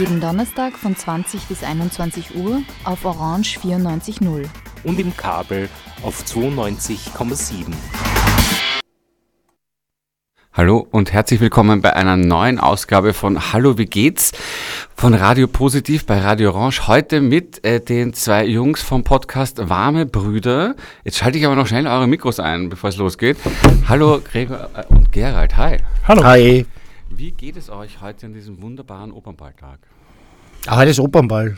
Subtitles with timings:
[0.00, 4.46] Jeden Donnerstag von 20 bis 21 Uhr auf Orange 94.0.
[4.82, 5.68] Und im Kabel
[6.02, 7.66] auf 92,7.
[10.54, 14.32] Hallo und herzlich willkommen bei einer neuen Ausgabe von Hallo, wie geht's?
[14.96, 16.88] Von Radio Positiv bei Radio Orange.
[16.88, 20.76] Heute mit äh, den zwei Jungs vom Podcast Warme Brüder.
[21.04, 23.36] Jetzt schalte ich aber noch schnell eure Mikros ein, bevor es losgeht.
[23.86, 25.76] Hallo Gregor äh, und Gerald, hi.
[26.08, 26.24] Hallo.
[26.24, 26.64] Hi.
[27.10, 29.80] Wie geht es euch heute an diesem wunderbaren Opernballtag?
[30.66, 31.56] Ah, heute ist Opernball.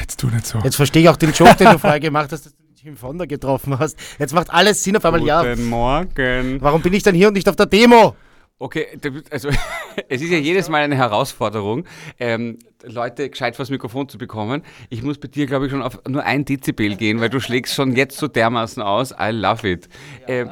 [0.00, 0.58] Jetzt tu nicht so.
[0.58, 2.96] Jetzt verstehe ich auch den Joke, den du vorher gemacht hast, dass du dich im
[2.96, 3.98] Fonda getroffen hast.
[4.18, 5.22] Jetzt macht alles Sinn auf einmal.
[5.22, 6.60] Ja, Guten Morgen.
[6.60, 8.16] warum bin ich dann hier und nicht auf der Demo?
[8.58, 8.86] Okay,
[9.30, 9.48] also
[10.08, 11.84] es ist ja jedes Mal eine Herausforderung,
[12.18, 14.62] ähm, Leute gescheit vors Mikrofon zu bekommen.
[14.90, 17.74] Ich muss bei dir, glaube ich, schon auf nur ein Dezibel gehen, weil du schlägst
[17.74, 19.12] schon jetzt so dermaßen aus.
[19.12, 19.88] I love it.
[20.26, 20.50] Ähm,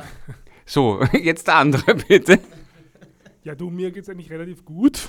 [0.65, 2.39] so, jetzt der andere bitte.
[3.49, 5.09] Ja, du, mir geht's eigentlich relativ gut.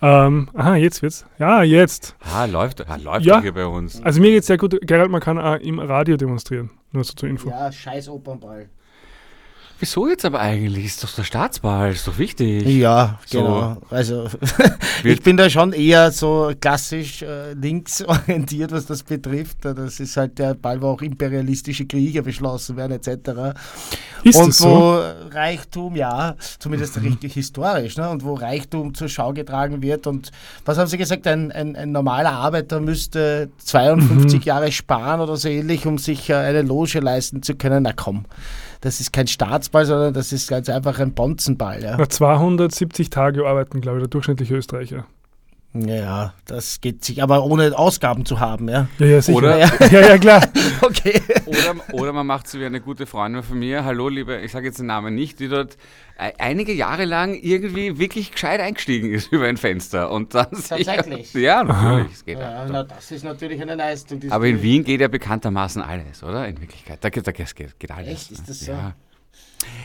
[0.00, 1.26] Ähm, aha, jetzt wird's.
[1.40, 2.14] Ja, jetzt.
[2.20, 3.42] Ah, läuft, ah, läuft Ja.
[3.42, 4.00] hier bei uns.
[4.04, 4.78] Also mir geht's sehr gut.
[4.82, 6.70] Gerald, man kann auch im Radio demonstrieren.
[6.92, 7.48] Nur so zur Info.
[7.50, 8.68] Ja, scheiß Opernball.
[9.80, 10.84] Wieso jetzt aber eigentlich?
[10.84, 12.66] Ist doch der Staatsball, ist doch wichtig.
[12.66, 13.38] Ja, So.
[13.42, 13.76] genau.
[13.88, 14.26] Also
[15.02, 19.64] Wir- ich bin da schon eher so klassisch äh, links orientiert, was das betrifft.
[19.64, 23.58] Das ist halt der Ball, wo auch imperialistische Kriege beschlossen werden, etc.
[24.22, 24.68] Ist und das so?
[24.68, 28.10] wo Reichtum, ja, zumindest richtig historisch, ne?
[28.10, 30.06] und wo Reichtum zur Schau getragen wird.
[30.06, 30.30] Und
[30.66, 35.48] was haben Sie gesagt, ein, ein, ein normaler Arbeiter müsste 52 Jahre sparen oder so
[35.48, 37.84] ähnlich, um sich äh, eine Loge leisten zu können?
[37.84, 38.26] Na komm,
[38.80, 41.82] das ist kein Staatsball, sondern das ist ganz einfach ein Bonzenball.
[41.82, 45.06] Ja, Nach 270 Tage arbeiten, glaube ich, der durchschnittliche Österreicher.
[45.72, 48.68] Ja das geht sich, aber ohne Ausgaben zu haben.
[48.68, 49.38] Ja, Ja, ja, sicher.
[49.38, 49.68] Oder- Ja,
[50.00, 50.48] ja, klar.
[50.82, 51.20] okay.
[51.46, 54.66] Oder, oder man macht so wie eine gute Freundin von mir, hallo liebe, ich sage
[54.66, 55.76] jetzt den Namen nicht, die dort
[56.18, 60.68] e- einige Jahre lang irgendwie wirklich gescheit eingestiegen ist über ein Fenster und dann sich-
[60.86, 61.32] Tatsächlich?
[61.34, 62.66] Ja, natürlich, es geht Ja, ja.
[62.70, 64.18] na, das ist natürlich eine Leistung.
[64.18, 66.48] die- Aber in Wien geht ja bekanntermaßen alles, oder?
[66.48, 68.08] In Wirklichkeit, da geht, da geht, geht alles.
[68.08, 68.30] Echt?
[68.32, 68.72] Ist das so?
[68.72, 68.94] Ja.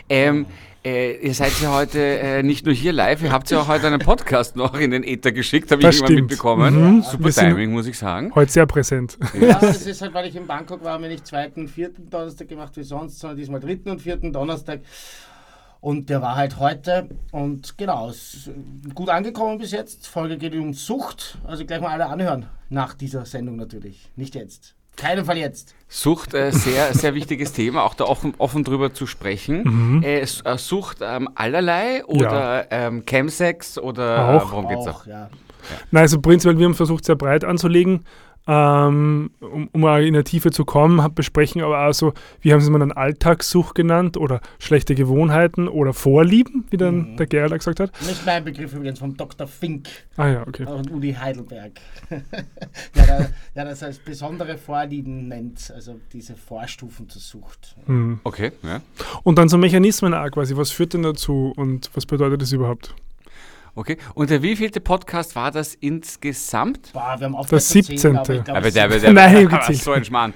[0.10, 0.46] Ähm,
[0.86, 3.88] äh, ihr seid ja heute äh, nicht nur hier live, ihr habt ja auch heute
[3.88, 6.30] einen Podcast noch in den Äther geschickt, habe ich irgendwann stimmt.
[6.30, 6.96] mitbekommen.
[6.98, 7.02] Mhm.
[7.02, 8.34] Super Timing, muss ich sagen.
[8.36, 9.18] Heute sehr präsent.
[9.40, 12.10] Ja, das ist halt, weil ich in Bangkok war, haben wir nicht zweiten und vierten
[12.10, 14.82] Donnerstag gemacht wie sonst, sondern diesmal dritten und vierten Donnerstag.
[15.82, 18.52] Und der war halt heute und genau, es ist
[18.94, 20.08] gut angekommen bis jetzt.
[20.08, 22.46] Folge geht um Sucht, also gleich mal alle anhören.
[22.70, 24.75] Nach dieser Sendung natürlich, nicht jetzt.
[24.96, 25.76] Keinen Fall jetzt.
[25.88, 30.02] Sucht, äh, sehr, sehr wichtiges Thema, auch da offen, offen drüber zu sprechen.
[30.04, 34.48] Äh, S- äh, Sucht ähm, allerlei oder ähm, Chemsex oder Auch.
[34.48, 35.08] Äh, worum geht's Auch, auch?
[35.08, 35.30] ja.
[35.92, 38.06] Nein, also prinzipiell, wir haben versucht, sehr breit anzulegen,
[38.48, 42.66] ähm, um, um in der Tiefe zu kommen, besprechen aber auch so, wie haben sie
[42.68, 47.18] es mal dann Alltagssucht genannt oder schlechte Gewohnheiten oder Vorlieben, wie dann Mhm.
[47.18, 47.92] der Gerald auch gesagt hat.
[48.06, 49.48] Nicht mein Begriff übrigens vom Dr.
[49.48, 50.66] Fink Ah ja, okay.
[50.66, 51.72] und Uli Heidelberg.
[52.10, 57.76] der, der, der das als besondere Vorlieben nennt, also diese Vorstufen zur Sucht.
[57.86, 58.20] Hm.
[58.24, 58.82] Okay, ja.
[59.24, 62.96] Und dann so Mechanismen auch quasi, was führt denn dazu und was bedeutet das überhaupt?
[63.76, 63.98] Okay.
[64.14, 66.94] Und der wievielte Podcast war das insgesamt?
[66.94, 68.18] Boah, wir haben Der aufgehört zu zählen, 17..
[68.18, 69.80] aber ich glaub, Aber es der, sind- der, der, Nein, der, gezählt.
[69.84, 70.34] so ein Schmarrn.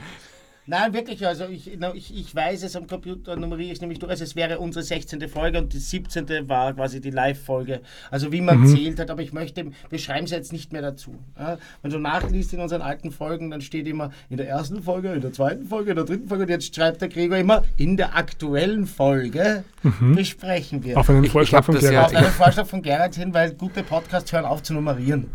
[0.69, 4.23] Nein, wirklich, also ich, ich, ich weiß es am Computer, nummeriere ich nämlich durch, also
[4.23, 5.27] es wäre unsere 16.
[5.27, 6.47] Folge und die 17.
[6.47, 7.81] war quasi die Live-Folge.
[8.11, 11.15] Also wie man zählt hat, aber ich möchte, wir schreiben es jetzt nicht mehr dazu.
[11.39, 11.57] Ja?
[11.81, 15.21] Wenn du nachliest in unseren alten Folgen, dann steht immer in der ersten Folge, in
[15.21, 18.15] der zweiten Folge, in der dritten Folge und jetzt schreibt der Gregor immer, in der
[18.15, 19.63] aktuellen Folge
[20.13, 20.97] besprechen wir.
[20.99, 22.05] Auf einen Ich- ich Vorschlag hab von Gerald.
[22.07, 25.31] Auf einen Vorschlag von Gerhard hin, weil gute Podcasts hören auf zu nummerieren.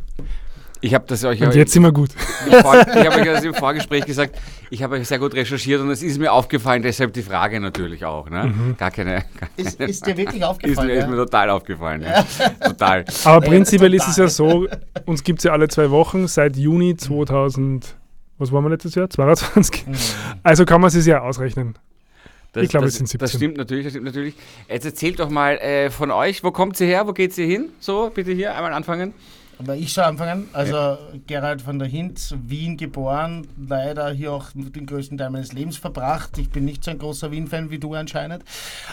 [0.85, 2.11] Ich habe das euch Und jetzt sind wir gut.
[2.47, 4.37] ich habe euch das im Vorgespräch gesagt,
[4.69, 8.05] ich habe euch sehr gut recherchiert und es ist mir aufgefallen, deshalb die Frage natürlich
[8.05, 8.29] auch.
[8.29, 8.75] Ne?
[8.77, 9.25] Gar keine.
[9.41, 10.89] Gar Ist, keine ist dir wirklich ist, aufgefallen?
[10.89, 11.25] mir, ist mir ja?
[11.25, 12.03] total aufgefallen.
[12.03, 12.23] Ja.
[12.69, 13.03] Total.
[13.25, 14.67] Aber Ja, prinzipiell ist es ja so,
[15.07, 17.97] uns gibt es ja alle zwei Wochen seit Juni 2000,
[18.37, 19.09] was waren wir letztes Jahr?
[19.09, 19.87] 22.
[20.43, 21.79] Also kann man es sich ja ausrechnen.
[22.53, 23.19] Das, Ich glaube, es sind 17.
[23.25, 24.35] Das stimmt natürlich, das stimmt natürlich.
[24.69, 27.71] Jetzt erzählt doch mal äh, von euch, wo kommt ihr her, wo geht ihr hin?
[27.81, 29.15] So, bitte hier einmal anfangen.
[29.59, 30.49] Aber ich soll anfangen.
[30.53, 35.77] Also Gerald von der Hinz, Wien geboren, leider hier auch den größten Teil meines Lebens
[35.77, 36.37] verbracht.
[36.39, 38.45] Ich bin nicht so ein großer Wien-Fan wie du anscheinend.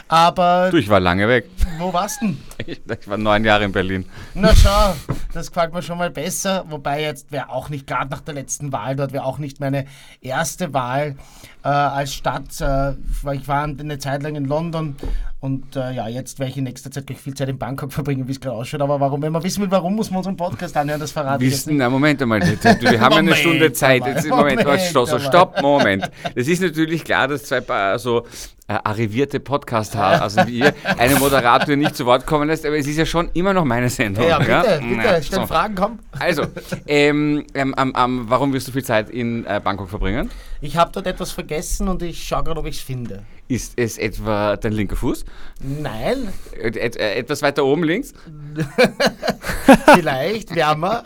[0.08, 1.50] Aber Du, ich war lange weg.
[1.80, 2.38] wo warst du denn?
[2.68, 4.06] Ich, ich war neun Jahre in Berlin.
[4.34, 4.94] Na schau,
[5.34, 6.66] das gefällt mir schon mal besser.
[6.70, 9.86] Wobei jetzt wäre auch nicht, gerade nach der letzten Wahl dort, wäre auch nicht meine
[10.22, 11.16] erste Wahl
[11.64, 12.44] äh, als Stadt.
[12.60, 12.92] Äh,
[13.36, 14.96] ich war- eine Zeit lang in London
[15.40, 18.28] und äh, ja, jetzt werde ich in nächster Zeit gleich viel Zeit in Bangkok verbringen,
[18.28, 18.82] wie es gerade ausschaut.
[18.82, 21.52] Aber warum, wenn man wissen will, warum, muss man unseren Podcast anhören, das verrate ich
[21.52, 24.06] jetzt Wissen, na Moment einmal, wir haben eine Moment Stunde Zeit.
[24.06, 26.12] Jetzt, Moment, Moment stopp, so, stopp, Moment.
[26.36, 28.26] Es ist natürlich klar, dass zwei paar so
[28.68, 32.78] äh, arrivierte Podcast haben, also wie ihr, einen Moderator nicht zu Wort kommen lässt, aber
[32.78, 34.28] es ist ja schon immer noch meine Sendung.
[34.28, 35.48] Ja, bitte, bitte, Ja, stell so.
[35.48, 36.00] Fragen, komm.
[36.20, 36.44] Also,
[36.86, 40.30] ähm, ähm, ähm, warum wirst du viel Zeit in äh, Bangkok verbringen?
[40.62, 41.51] Ich habe dort etwas vergessen
[41.88, 43.24] und ich schaue gerade, ob ich es finde.
[43.48, 45.26] Ist es etwa dein linker Fuß?
[45.60, 48.14] Nein, Et, et, äh, etwas weiter oben links?
[49.94, 51.04] vielleicht wärmer.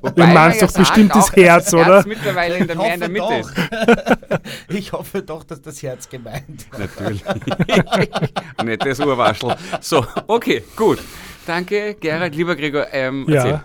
[0.00, 1.84] Wobei Du man meinst doch bestimmt das Herz, oder?
[1.84, 3.52] Herz mittlerweile in der, mehr in der Mitte ist.
[3.56, 4.38] doch.
[4.68, 6.80] ich hoffe doch, dass das Herz gemeint war.
[6.80, 7.24] Natürlich.
[8.64, 9.54] Nettes Urwaschel.
[9.80, 10.98] So, okay, gut.
[11.46, 12.34] Danke, Gerald.
[12.34, 13.50] Lieber Gregor, ähm, erzähl.
[13.52, 13.64] Ja.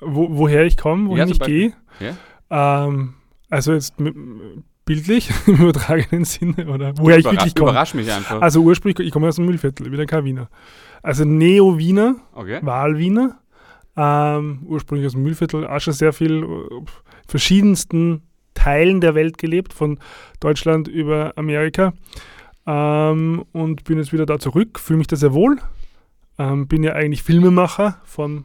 [0.00, 1.72] Wo, woher ich komme, wohin Ja, ich gehe.
[2.00, 2.86] Ja?
[2.86, 3.14] Ähm,
[3.50, 4.14] also jetzt mit,
[4.90, 7.70] bildlich im übertragenen Sinne oder woher ich wirklich komme.
[7.70, 8.42] überrasch mich einfach.
[8.42, 10.48] Also ursprünglich, ich komme aus dem Müllviertel, wieder kein Wiener.
[11.02, 12.58] Also Neo-Wiener, Okay.
[12.62, 13.38] Wahlwiener.
[13.96, 16.46] Ähm, ursprünglich aus dem Müllviertel, auch schon sehr viel äh,
[17.28, 18.22] verschiedensten
[18.54, 19.98] Teilen der Welt gelebt, von
[20.40, 21.92] Deutschland über Amerika.
[22.66, 25.58] Ähm, und bin jetzt wieder da zurück, fühle mich da sehr wohl.
[26.38, 28.44] Ähm, bin ja eigentlich Filmemacher von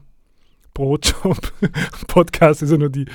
[0.76, 1.38] Brotjob.
[2.08, 3.06] Podcast ist ja nur die,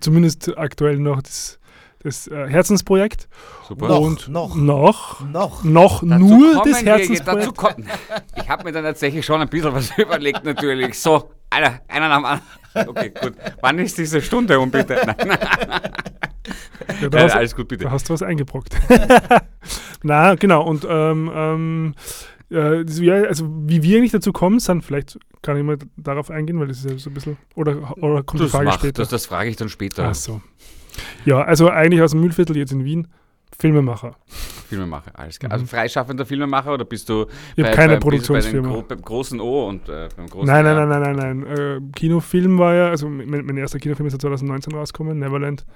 [0.00, 1.58] zumindest aktuell noch das,
[2.00, 3.28] das äh, Herzensprojekt.
[3.68, 3.88] Super.
[3.88, 4.54] Noch, und noch.
[4.56, 5.64] noch, Noch.
[5.64, 7.26] noch Dazu nur das wir, Herzensprojekt.
[7.28, 7.88] Dazu kommen.
[8.36, 10.98] Ich habe mir dann tatsächlich schon ein bisschen was überlegt, natürlich.
[10.98, 12.88] So, einer, einer nach dem anderen.
[12.88, 13.34] Okay, gut.
[13.60, 14.94] Wann ist diese Stunde um bitte?
[15.06, 15.38] Nein,
[17.02, 17.84] Ja, da nein, hast- alles gut, bitte.
[17.84, 18.74] Da hast du was eingebrockt.
[20.02, 20.62] Na, genau.
[20.64, 21.94] Und ähm, ähm,
[22.50, 22.84] äh,
[23.26, 26.78] also wie wir eigentlich dazu kommen, sind, vielleicht kann ich mal darauf eingehen, weil das
[26.78, 29.02] ist ja so ein bisschen, oder, oder kommt die Das, Frage mach, später?
[29.02, 30.06] das, das frage ich dann später.
[30.08, 30.40] Ach so.
[31.28, 33.06] Ja, also eigentlich aus dem Müllviertel, jetzt in Wien,
[33.58, 34.16] Filmemacher.
[34.68, 35.52] Filmemacher, alles klar.
[35.52, 37.26] Also freischaffender Filmemacher oder bist du Mhm.
[37.56, 38.68] Ich habe keine Produktionsfirma.
[38.68, 41.56] Bei gro beim großen O und äh, beim großen Nein, nein, nein, nein, nein, nein.
[41.58, 45.66] Äh, Kinofilm war ja, also mein, mein erster Kinofilm ist ja 2019 rausgekommen, Neverland.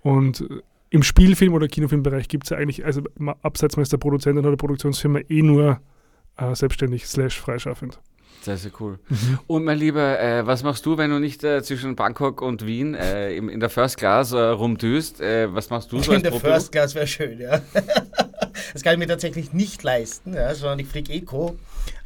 [0.00, 3.02] Und äh, im Spielfilm- oder Kinofilmbereich gibt es ja eigentlich, also
[3.42, 5.80] abseits meist der Produzentin oder Produktionsfirma, eh nur
[6.38, 8.00] äh, selbstständig slash freischaffend.
[8.42, 8.98] Sehr, sehr cool.
[9.46, 12.94] Und mein Lieber, äh, was machst du, wenn du nicht äh, zwischen Bangkok und Wien
[12.94, 15.20] äh, im, in der First Class äh, rumdüst?
[15.20, 16.46] Äh, was machst du so In der Profi?
[16.46, 17.60] First Class wäre schön, ja.
[18.72, 21.56] Das kann ich mir tatsächlich nicht leisten, ja, sondern ich fliege Eco.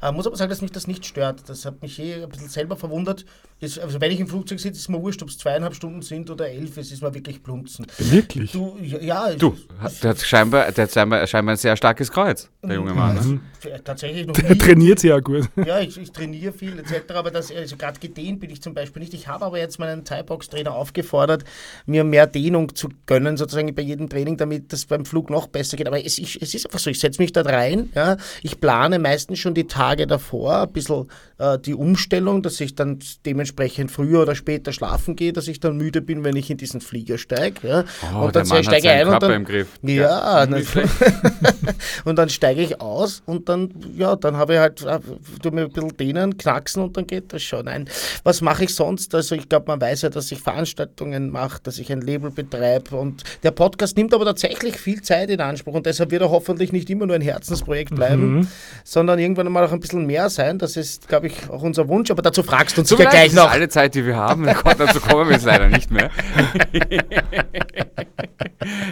[0.03, 1.49] Äh, muss aber sagen, dass mich das nicht stört.
[1.49, 3.25] Das hat mich eh ein bisschen selber verwundert.
[3.61, 6.29] Ist, also wenn ich im Flugzeug sitze, ist mir wurscht, ob es zweieinhalb Stunden sind
[6.31, 7.87] oder elf, es ist mir wirklich plunzen.
[7.99, 8.51] Wirklich?
[8.51, 12.11] Du, ja, ja Du, hat- der hat scheinbar, der hat scheinbar, scheinbar ein sehr starkes
[12.11, 13.41] Kreuz, der junge Mann.
[13.65, 13.71] Ne?
[13.71, 14.59] äh, tatsächlich noch Der nie.
[14.59, 15.49] trainiert sie ja gut.
[15.65, 17.13] Ja, ich, ich trainiere viel etc.
[17.15, 19.15] Aber das, also gerade gedehnt bin ich zum Beispiel nicht.
[19.15, 21.45] Ich habe aber jetzt meinen Thai-Box-Trainer aufgefordert,
[21.87, 25.77] mir mehr Dehnung zu gönnen, sozusagen bei jedem Training, damit das beim Flug noch besser
[25.77, 25.87] geht.
[25.87, 27.91] Aber es, ich, es ist einfach so, ich setze mich da rein.
[27.95, 28.17] Ja.
[28.43, 31.07] Ich plane meistens schon die Tage davor ein bisschen
[31.39, 35.77] äh, die Umstellung, dass ich dann dementsprechend früher oder später schlafen gehe, dass ich dann
[35.77, 37.69] müde bin, wenn ich in diesen Flieger steige.
[37.69, 37.85] Ja.
[38.15, 39.69] Oh, und dann Mann steige ein und dann, im Griff.
[39.83, 40.59] Ja, na-
[42.05, 44.99] und dann steige ich aus und dann, ja, dann habe ich halt, äh,
[45.43, 47.65] tu mir ein bisschen dehnen, knacksen und dann geht das schon.
[47.65, 47.89] Nein,
[48.25, 49.15] was mache ich sonst?
[49.15, 52.97] Also ich glaube, man weiß ja, dass ich Veranstaltungen mache, dass ich ein Label betreibe
[52.97, 56.73] und der Podcast nimmt aber tatsächlich viel Zeit in Anspruch und deshalb wird er hoffentlich
[56.73, 58.49] nicht immer nur ein Herzensprojekt bleiben,
[58.85, 60.59] sondern irgendwann mal auch ein bisschen mehr sein.
[60.59, 63.51] Das ist, glaube ich, auch unser Wunsch, aber dazu fragst du uns sicher gleich noch.
[63.51, 64.45] alle Zeit, die wir haben.
[64.63, 66.11] Gott, dazu kommen wir jetzt leider nicht mehr.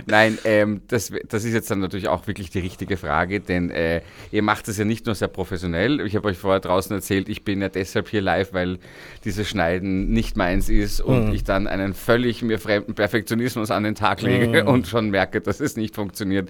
[0.07, 4.01] Nein, ähm, das, das ist jetzt dann natürlich auch wirklich die richtige Frage, denn äh,
[4.33, 6.01] ihr macht es ja nicht nur sehr professionell.
[6.01, 8.79] Ich habe euch vorher draußen erzählt, ich bin ja deshalb hier live, weil
[9.25, 11.35] dieses Schneiden nicht meins ist und Mhm.
[11.35, 14.69] ich dann einen völlig mir fremden Perfektionismus an den Tag lege Mhm.
[14.69, 16.49] und schon merke, dass es nicht funktioniert.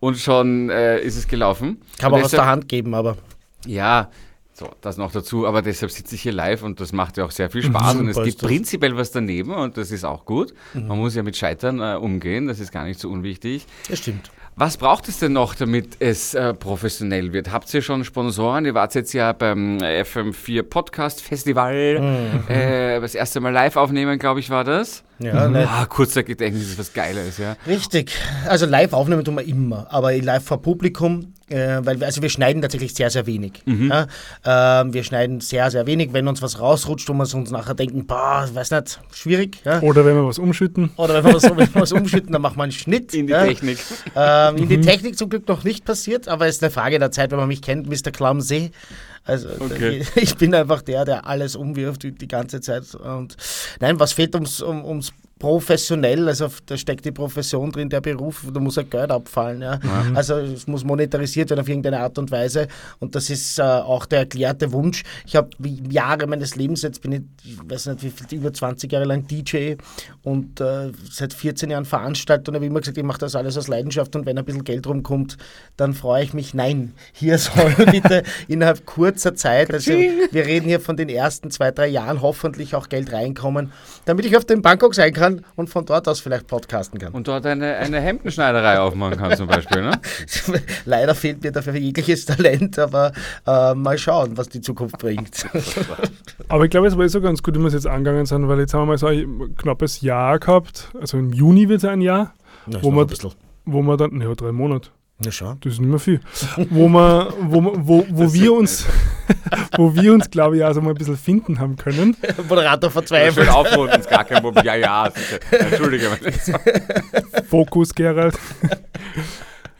[0.00, 1.80] Und schon äh, ist es gelaufen.
[1.98, 3.16] Kann man aus der Hand geben, aber
[3.66, 4.10] ja,
[4.54, 7.30] so, das noch dazu, aber deshalb sitze ich hier live und das macht ja auch
[7.30, 8.48] sehr viel Spaß und es gibt das.
[8.48, 10.52] prinzipiell was daneben und das ist auch gut.
[10.74, 13.66] Man muss ja mit Scheitern äh, umgehen, das ist gar nicht so unwichtig.
[13.88, 14.30] das stimmt.
[14.54, 17.50] Was braucht es denn noch, damit es äh, professionell wird?
[17.50, 18.66] Habt ihr schon Sponsoren?
[18.66, 24.40] Ihr wart jetzt ja beim FM4 Podcast Festival, äh, das erste Mal live aufnehmen, glaube
[24.40, 25.04] ich, war das.
[25.18, 27.56] Ja, live- Ah, Kurzzeitgedächtnis ist was Geiles, ja.
[27.66, 28.12] Richtig.
[28.46, 32.28] Also live aufnehmen tun wir immer, aber live vor Publikum, äh, weil wir, also wir
[32.28, 33.62] schneiden tatsächlich sehr, sehr wenig.
[33.66, 34.06] Ja?
[34.44, 36.12] Ähm, wir schneiden sehr, sehr wenig.
[36.12, 39.58] Wenn uns was rausrutscht, wo wir uns nachher denken, boah, weiß nicht, schwierig.
[39.64, 39.80] Ja?
[39.80, 40.90] Oder wenn wir was umschütten.
[40.96, 43.14] Oder wenn wir was, wenn wir was umschütten, dann machen wir einen Schnitt.
[43.14, 43.44] In die ja?
[43.44, 43.78] Technik.
[44.50, 47.10] Ähm, in die Technik zum Glück noch nicht passiert, aber es ist eine Frage der
[47.10, 48.10] Zeit, wenn man mich kennt, Mr.
[48.10, 48.70] Clumsy.
[49.24, 50.04] Also Okay.
[50.16, 52.94] ich bin einfach der, der alles umwirft die, die ganze Zeit.
[52.94, 53.36] Und
[53.80, 58.46] nein, was fehlt ums, um, ums professionell, also da steckt die Profession drin, der Beruf,
[58.54, 59.60] da muss ja Geld abfallen.
[59.60, 59.80] Ja.
[60.14, 62.68] Also es muss monetarisiert werden auf irgendeine Art und Weise
[63.00, 65.02] und das ist äh, auch der erklärte Wunsch.
[65.26, 65.50] Ich habe
[65.90, 69.26] Jahre meines Lebens, jetzt bin ich, ich weiß nicht wie viel, über 20 Jahre lang
[69.26, 69.74] DJ
[70.22, 73.66] und äh, seit 14 Jahren Veranstalter und habe immer gesagt, ich mache das alles aus
[73.66, 75.38] Leidenschaft und wenn ein bisschen Geld rumkommt,
[75.76, 76.54] dann freue ich mich.
[76.54, 81.72] Nein, hier soll bitte innerhalb kurzer Zeit, also wir reden hier von den ersten zwei,
[81.72, 83.72] drei Jahren, hoffentlich auch Geld reinkommen,
[84.04, 87.12] damit ich auf den Bangkok sein kann und von dort aus vielleicht podcasten kann.
[87.12, 89.92] Und dort eine, eine Hemdenschneiderei aufmachen kann zum Beispiel, ne?
[90.84, 93.12] Leider fehlt mir dafür jegliches Talent, aber
[93.46, 95.46] äh, mal schauen, was die Zukunft bringt.
[96.48, 98.46] Aber ich glaube, es war eh so ganz gut, wie wir es jetzt angegangen sind,
[98.48, 100.90] weil jetzt haben wir mal so ein knappes Jahr gehabt.
[101.00, 102.34] Also im Juni wird es ein Jahr,
[102.66, 103.08] Na, Wo man-
[103.64, 104.90] wo wir dann, ja, drei Monate.
[105.24, 105.54] Na schau.
[105.60, 106.20] Das ist nicht mehr viel.
[106.70, 108.86] wo wir, wo, wo, wo wir uns,
[109.76, 112.16] wo wir uns, glaube ich, also mal ein bisschen finden haben können.
[112.48, 113.48] Moderator Schön verzweifelt.
[113.48, 114.64] aufrunden, ist gar kein Problem.
[114.64, 115.38] Ja, ja, sicher.
[115.52, 116.08] Entschuldige.
[117.48, 118.38] Fokus, Gerald.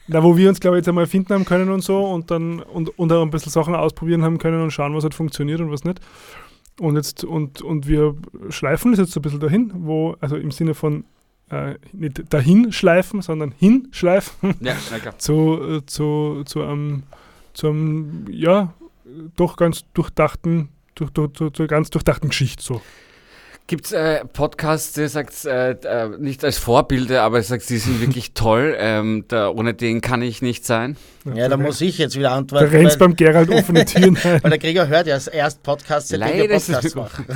[0.09, 2.61] Da, wo wir uns, glaube ich, jetzt einmal finden haben können und so und dann
[2.61, 5.71] und, und auch ein bisschen Sachen ausprobieren haben können und schauen, was halt funktioniert und
[5.71, 6.01] was nicht.
[6.81, 8.15] Und jetzt, und, und wir
[8.49, 11.05] schleifen das jetzt so ein bisschen dahin, wo, also im Sinne von
[11.53, 14.75] äh, nicht dahin schleifen, sondern hinschleifen Ja,
[15.19, 17.03] zu, äh, zu, zu einem,
[17.53, 18.73] zu einem, ja,
[19.37, 22.81] doch ganz durchdachten, durch, durch, durch, zur ganz durchdachten Geschichte so.
[23.69, 28.01] Gibt es äh, Podcasts, die sagt äh, äh, nicht als Vorbilder, aber sagt, die sind
[28.01, 28.75] wirklich toll.
[28.77, 30.97] Ähm, da, ohne den kann ich nicht sein.
[31.33, 32.67] Ja, da muss ich jetzt wieder Da antworten.
[32.71, 34.43] rennst weil, beim Gerald offene Türen ein.
[34.43, 37.27] weil der Krieger hört ja erst Podcasts, seitdem wir Leider ist es Podcasts machen.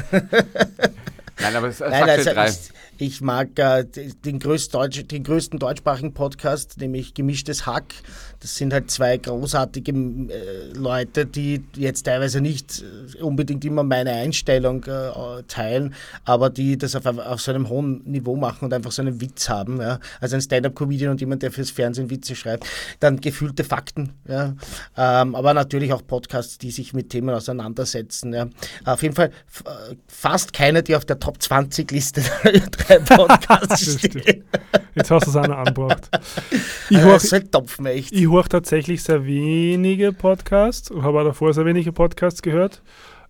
[1.41, 2.49] Nein, aber es Nein, sagt also drei.
[2.49, 2.57] ich,
[2.99, 3.85] ich mag äh,
[4.25, 7.95] den, größt Deutsch, den größten deutschsprachigen Podcast, nämlich Gemischtes Hack.
[8.41, 12.83] Das sind halt zwei großartige äh, Leute, die jetzt teilweise nicht
[13.19, 18.03] äh, unbedingt immer meine Einstellung äh, teilen, aber die das auf, auf so einem hohen
[18.05, 19.81] Niveau machen und einfach so einen Witz haben.
[19.81, 19.99] Ja?
[20.21, 22.67] Also ein Stand-up-Comedian und jemand, der fürs Fernsehen Witze schreibt.
[23.01, 24.13] Dann gefühlte Fakten.
[24.29, 24.55] Ja?
[24.97, 28.33] Ähm, aber natürlich auch Podcasts, die sich mit Themen auseinandersetzen.
[28.33, 28.49] Ja?
[28.85, 29.31] Auf jeden Fall
[29.65, 31.87] äh, fast keiner, die auf der Top 20
[33.69, 33.99] Das stehen.
[34.23, 34.45] stimmt.
[34.95, 36.09] Jetzt hast du es auch noch angebracht.
[36.91, 38.13] Ich Also, höre das ist halt echt.
[38.13, 42.83] ich hör tatsächlich sehr wenige Podcasts und habe auch davor sehr wenige Podcasts gehört.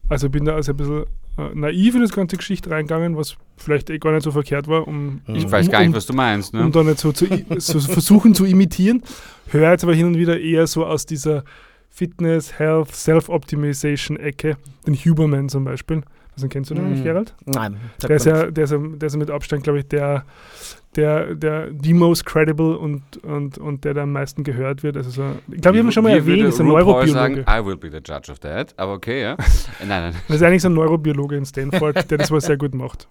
[0.09, 1.03] Also bin da also ein bisschen
[1.39, 4.87] äh, naiv in das ganze Geschichte reingegangen, was vielleicht eh gar nicht so verkehrt war,
[4.87, 6.55] um, Ich weiß um, gar nicht, um, was du meinst.
[6.55, 6.63] Ne?
[6.65, 9.03] um da nicht so zu i- so versuchen zu imitieren.
[9.49, 11.45] Höre jetzt aber hin und wieder eher so aus dieser
[11.91, 16.03] Fitness, Health, Self-Optimization-Ecke, den Huberman zum Beispiel.
[16.37, 17.05] Also kennst du den nicht, Mhm.
[17.05, 17.35] Gerald?
[17.47, 17.79] Nein.
[18.03, 20.25] Der ist, ja, der, ist ja, der ist ja mit Abstand, glaube ich, der,
[20.95, 24.99] der, der the most credible und, und, und der, der am meisten gehört wird.
[24.99, 27.35] Also so, ich glaube, wir haben ihn schon mal erwähnt, würde ist ein RuPaul sagen,
[27.37, 27.63] Neurobiologe.
[27.63, 28.75] I will be the judge of that.
[28.77, 29.37] Aber okay, ja.
[29.81, 30.15] Nein, nein.
[30.29, 33.09] Das ist eigentlich so ein Neurobiologe in Stanford, der das wohl sehr gut macht.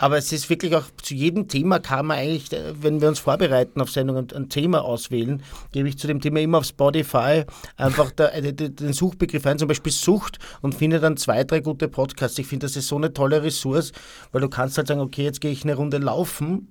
[0.00, 3.18] Aber es ist wirklich auch zu jedem Thema kann man eigentlich, äh, wenn wir uns
[3.18, 5.42] vorbereiten auf Sendungen, ein Thema auswählen,
[5.72, 7.44] gebe ich zu dem Thema immer auf Spotify
[7.76, 11.60] einfach da, äh, den den Suchbegriff ein, zum Beispiel Sucht und finde dann zwei, drei
[11.60, 12.38] gute Podcasts.
[12.38, 13.92] Ich finde, das ist so eine tolle Ressource,
[14.32, 16.68] weil du kannst halt sagen, okay, jetzt gehe ich eine Runde laufen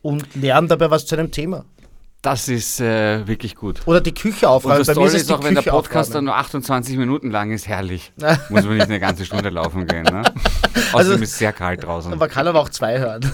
[0.00, 1.64] und lerne dabei was zu einem Thema.
[2.22, 3.80] Das ist äh, wirklich gut.
[3.86, 4.78] Oder die Küche Und aufräumen.
[4.78, 6.36] das Bei mir Tolle ist ist auch, wenn der Podcast dann aufräumen.
[6.36, 8.12] nur 28 Minuten lang ist, herrlich.
[8.50, 10.02] Muss man nicht eine ganze Stunde laufen gehen.
[10.04, 10.20] Ne?
[10.92, 12.16] Außerdem Also- ist es sehr kalt draußen.
[12.18, 13.22] Man kann aber auch zwei hören.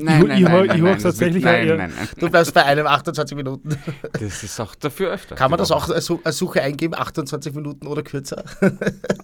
[0.00, 2.08] Nein, Ich- ich hör- ich hör das tatsächlich nein, nein, nein.
[2.18, 3.76] Du bleibst bei einem 28 Minuten.
[4.12, 5.36] Das ist auch dafür öfter.
[5.36, 8.42] Kann man das auch als Suche eingeben, 28 Minuten oder kürzer?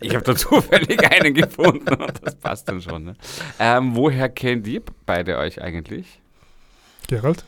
[0.01, 3.03] Ich habe da zufällig einen gefunden und das passt dann schon.
[3.03, 3.15] Ne?
[3.59, 6.21] Ähm, woher kennt ihr beide euch eigentlich?
[7.09, 7.45] Gerald?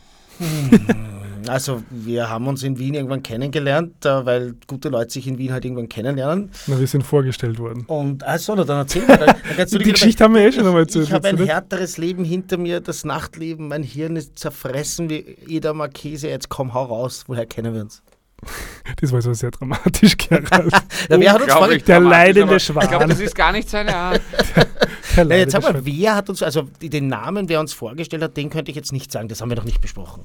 [1.49, 5.53] Also wir haben uns in Wien irgendwann kennengelernt, äh, weil gute Leute sich in Wien
[5.53, 6.51] halt irgendwann kennenlernen.
[6.67, 7.85] Na, wir sind vorgestellt worden.
[7.87, 9.19] Und also, dann erzähl mal.
[9.19, 11.07] Dann, dann Die Geschichte haben wir eh schon einmal erzählt.
[11.07, 15.37] Ich habe willst ein härteres Leben hinter mir, das Nachtleben, mein Hirn ist zerfressen wie
[15.47, 16.29] jeder Markese.
[16.29, 17.25] Jetzt komm, hau raus.
[17.27, 18.03] Woher kennen wir uns?
[19.01, 20.73] Das war so sehr dramatisch, Gerald.
[21.09, 22.83] Wer hat uns vorge- Der leidende aber Schwan.
[22.85, 24.21] Ich glaube, das ist gar nicht seine Art.
[25.17, 28.23] Der Na, leidet jetzt sag mal, wer hat uns, also den Namen, wer uns vorgestellt
[28.23, 29.29] hat, den könnte ich jetzt nicht sagen.
[29.29, 30.25] Das haben wir noch nicht besprochen.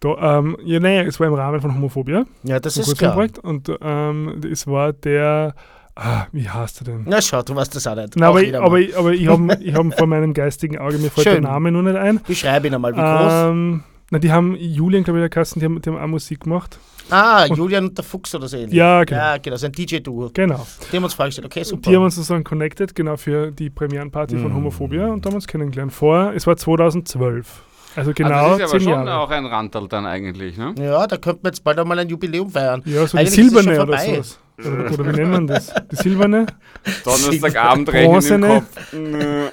[0.00, 2.24] Da, ähm, ja, naja, es war im Rahmen von Homophobia.
[2.42, 3.14] Ja, das ist klar.
[3.14, 3.38] Kurzfilmprojekt.
[3.38, 5.54] Und ähm, es war der
[5.94, 7.02] Ah, wie heißt er denn?
[7.06, 8.16] Na schau, du weißt das auch nicht.
[8.16, 10.96] Na, Auch aber, ich, aber, ich- aber ich habe ich hab vor meinem geistigen Auge,
[10.96, 11.42] mir fällt Schön.
[11.42, 12.18] der Name nur nicht ein.
[12.26, 13.50] Beschreibe ihn einmal, wie groß.
[13.50, 16.40] Ähm, na, die haben Julian, glaube ich, der Kasten, die haben, die haben auch Musik
[16.40, 16.78] gemacht.
[17.10, 18.74] Ah, Julian und der Fuchs oder so ähnlich.
[18.74, 19.20] Ja, genau.
[19.20, 20.30] Ja, genau, so ein DJ-Duo.
[20.34, 20.66] Genau.
[20.90, 21.46] Die haben uns vorgestellt.
[21.46, 21.90] Okay, super.
[21.90, 24.56] Die haben uns sozusagen connected, genau für die Premierenparty von Mhm.
[24.56, 25.92] Homophobia und haben uns kennengelernt.
[25.92, 27.62] Vor, es war 2012.
[27.94, 29.18] Also genau also das ist aber schon Jahre.
[29.18, 30.74] auch ein Randtal dann eigentlich, ne?
[30.78, 32.80] ja, da könnten wir jetzt bald einmal ein Jubiläum feiern.
[32.86, 34.38] Ja, so die Eigentlich ist es silberne oder sowas.
[34.58, 35.74] Oder, oder wie nennt man das?
[35.90, 36.46] Die silberne?
[37.04, 38.48] Donnerstagabend Bronzene.
[38.48, 38.94] Kopf.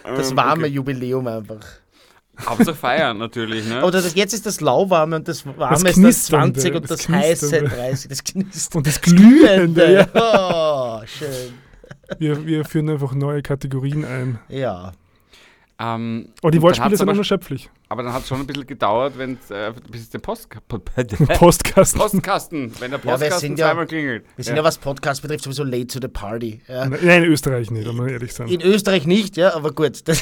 [0.05, 1.57] Das warme Jubiläum einfach.
[2.45, 3.83] Hauptsache feiern natürlich, ne?
[3.83, 6.89] Oder das, jetzt ist das lauwarme und das warme ist das Knisternde, 20 und das
[6.89, 7.69] das, heiße Knisternde.
[7.75, 8.09] 30.
[8.09, 8.77] Das Knisternde.
[8.77, 10.09] Und das Glühende.
[10.13, 11.01] Oh, Ja.
[11.05, 11.53] schön.
[12.17, 14.39] Wir, wir führen einfach neue Kategorien ein.
[14.49, 14.93] Ja.
[15.79, 17.69] Ähm, Aber die Wortspiele sind unerschöpflich.
[17.89, 21.99] Aber dann hat es schon ein bisschen gedauert, wenn äh, bis es den Post, Postkasten.
[21.99, 24.25] Postkasten, wenn der Ja, wir Postkasten ja- zweimal klingelt.
[24.35, 26.61] Wir sind ja, was Podcast betrifft, sowieso late to the party.
[26.67, 26.87] Ja.
[26.87, 28.47] Nein, in Österreich nicht, um ehrlich sein.
[28.47, 30.03] In Österreich nicht, ja, aber gut.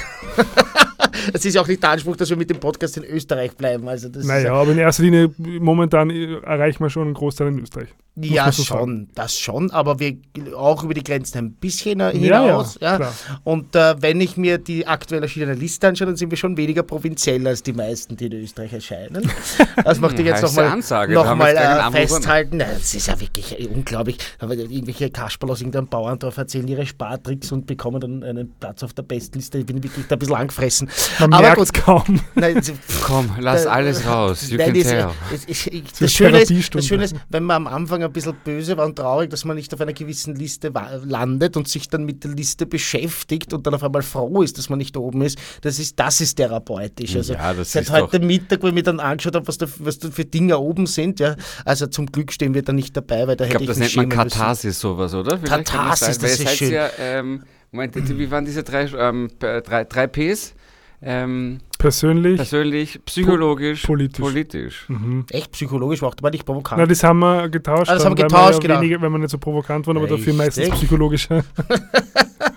[1.28, 3.56] Das, das ist ja auch nicht der Anspruch, dass wir mit dem Podcast in Österreich
[3.56, 3.88] bleiben.
[3.88, 7.60] Also das Naja, aber in erster Linie, momentan äh, erreichen wir schon einen Großteil in
[7.60, 7.90] Österreich.
[8.16, 10.18] ja, so schon, das schon, aber wir
[10.56, 12.78] auch über die Grenzen ein bisschen Ja, hinaus.
[12.80, 13.14] ja, Ja, klar.
[13.44, 16.84] Und äh, wenn ich mir die aktuell erschienene Liste anschaue, dann sind wir schon weniger
[16.84, 19.30] provinziell als die meisten, die in Österreich erscheinen.
[19.84, 22.60] Das möchte ich jetzt nochmal Ansage, noch mal, äh, festhalten.
[22.60, 24.18] Das ist ja wirklich äh, unglaublich.
[24.40, 28.94] Aber irgendwelche Kasperl aus irgendeinem Bauerndorf erzählen ihre Spartricks und bekommen dann einen Platz auf
[28.94, 29.60] der Bestenliste.
[29.60, 30.90] Ich bin wirklich da ein bisschen angefressen.
[31.20, 31.84] Man Aber merkt es gut.
[31.84, 32.20] kaum.
[32.36, 32.74] Nein, es-
[33.04, 34.50] Komm, lass alles raus.
[34.50, 35.08] You Nein, can das, tell.
[35.34, 38.12] es- ich- ich- ist das, Schöne ist, das Schöne ist, wenn man am Anfang ein
[38.12, 40.72] bisschen böse war und traurig, dass man nicht auf einer gewissen Liste
[41.06, 44.70] landet und sich dann mit der Liste beschäftigt und dann auf einmal froh ist, dass
[44.70, 47.16] man nicht oben ist, das ist, das ist therapeutisch.
[47.16, 49.68] Also Ja, das seit ist heute Mittag, wo ich mir dann angeschaut habe, was da,
[49.80, 51.36] was da für Dinge oben sind, ja,
[51.66, 53.80] also zum Glück stehen wir da nicht dabei, weil da Ich hätte glaube, ich das
[53.80, 54.40] mich nennt man müssen.
[54.40, 55.38] Katharsis, sowas, oder?
[55.38, 56.72] Vielleicht Katharsis, weil das ihr ist schön.
[56.72, 60.54] Ja, ähm, Moment, wie waren diese drei, ähm, drei, drei Ps?
[61.00, 62.38] Ähm, Persönlich.
[62.38, 64.20] persönlich, psychologisch, politisch.
[64.20, 64.86] politisch.
[64.90, 65.26] Mhm.
[65.30, 66.80] Echt psychologisch, macht aber nicht provokant.
[66.80, 67.92] Na, das haben wir getauscht.
[67.92, 68.82] Ah, das haben wir dann, getauscht, weil wir, ja genau.
[68.82, 70.80] weniger, wenn wir nicht so provokant waren, aber dafür meistens Richtig.
[70.80, 71.44] psychologischer.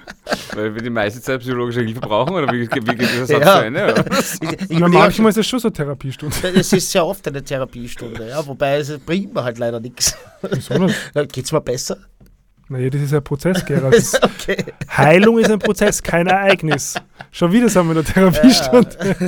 [0.54, 3.58] Weil wir die meiste Zeit psychologische Hilfe brauchen, oder wie, wie geht dieser Satz Ja.
[3.58, 3.84] zu Ende?
[3.84, 4.04] Oder?
[4.18, 6.36] ich, ich Na, manchmal ist das schon so eine Therapiestunde.
[6.54, 10.16] Es ist sehr oft eine Therapiestunde, ja, wobei es bringt mir halt leider nichts.
[10.42, 10.96] Wieso nicht?
[11.32, 11.96] Geht es mir besser?
[12.70, 13.62] Naja, das ist ein Prozess,
[13.92, 14.56] ist, Okay.
[14.96, 16.94] Heilung ist ein Prozess, kein Ereignis.
[17.32, 18.96] Schon wieder sind wir in der Therapiestunde.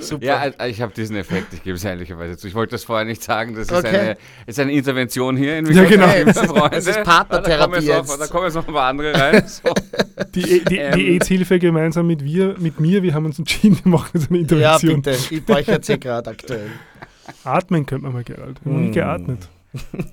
[0.00, 0.24] Super.
[0.24, 2.46] Ja, ich habe diesen Effekt, ich gebe es ehrlicherweise zu.
[2.46, 3.88] Ich wollte das vorher nicht sagen, das ist, Okay.
[3.98, 6.06] eine, ist eine Intervention hier in Ja, genau.
[6.70, 8.20] Das ist Partnertherapie Da kommen jetzt noch- jetzt.
[8.20, 9.42] Da kommen jetzt noch ein paar andere rein.
[9.46, 9.74] So.
[10.34, 10.94] Die, die, Ähm.
[10.94, 14.38] die AIDS-Hilfe gemeinsam mit, wir, mit mir, wir haben uns entschieden, wir machen jetzt eine
[14.38, 15.02] Ja, Intervention.
[15.02, 15.34] bitte.
[15.34, 16.70] Ich brauche jetzt eh gerade aktuell.
[17.44, 18.58] Atmen könnte man mal, Gerald.
[18.64, 18.92] Wir haben noch nie Hm.
[18.92, 19.48] geatmet.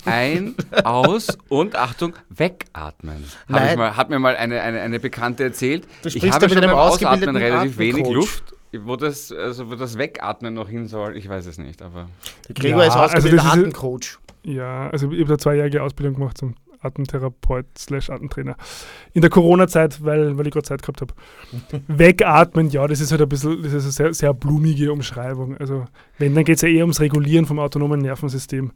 [0.06, 3.24] Ein, aus und Achtung, wegatmen.
[3.48, 3.70] Hab Nein.
[3.72, 5.86] ich mal, hat mir mal eine, eine, eine Bekannte erzählt.
[6.02, 8.16] Du ich sprichst habe mit schon beim Ausatmen relativ wenig Atemcoach.
[8.16, 8.44] Luft.
[8.86, 12.08] Wo das, also wo das Wegatmen noch hin soll, ich weiß es nicht, aber
[12.48, 14.18] Der Gregor Ja, ist also ausgebildeter ist- Atemcoach.
[14.44, 18.58] Ja, also ich habe da zweijährige Ausbildung gemacht zum Atemtherapeut slash Atemtrainer.
[19.14, 21.14] In der Corona-Zeit, weil, weil ich gerade Zeit gehabt habe.
[21.88, 25.56] Wegatmen, ja, das ist halt ein bisschen, das ist eine sehr, sehr blumige Umschreibung.
[25.58, 25.86] Also
[26.18, 28.72] wenn, dann geht es ja eher ums Regulieren vom autonomen Nervensystem.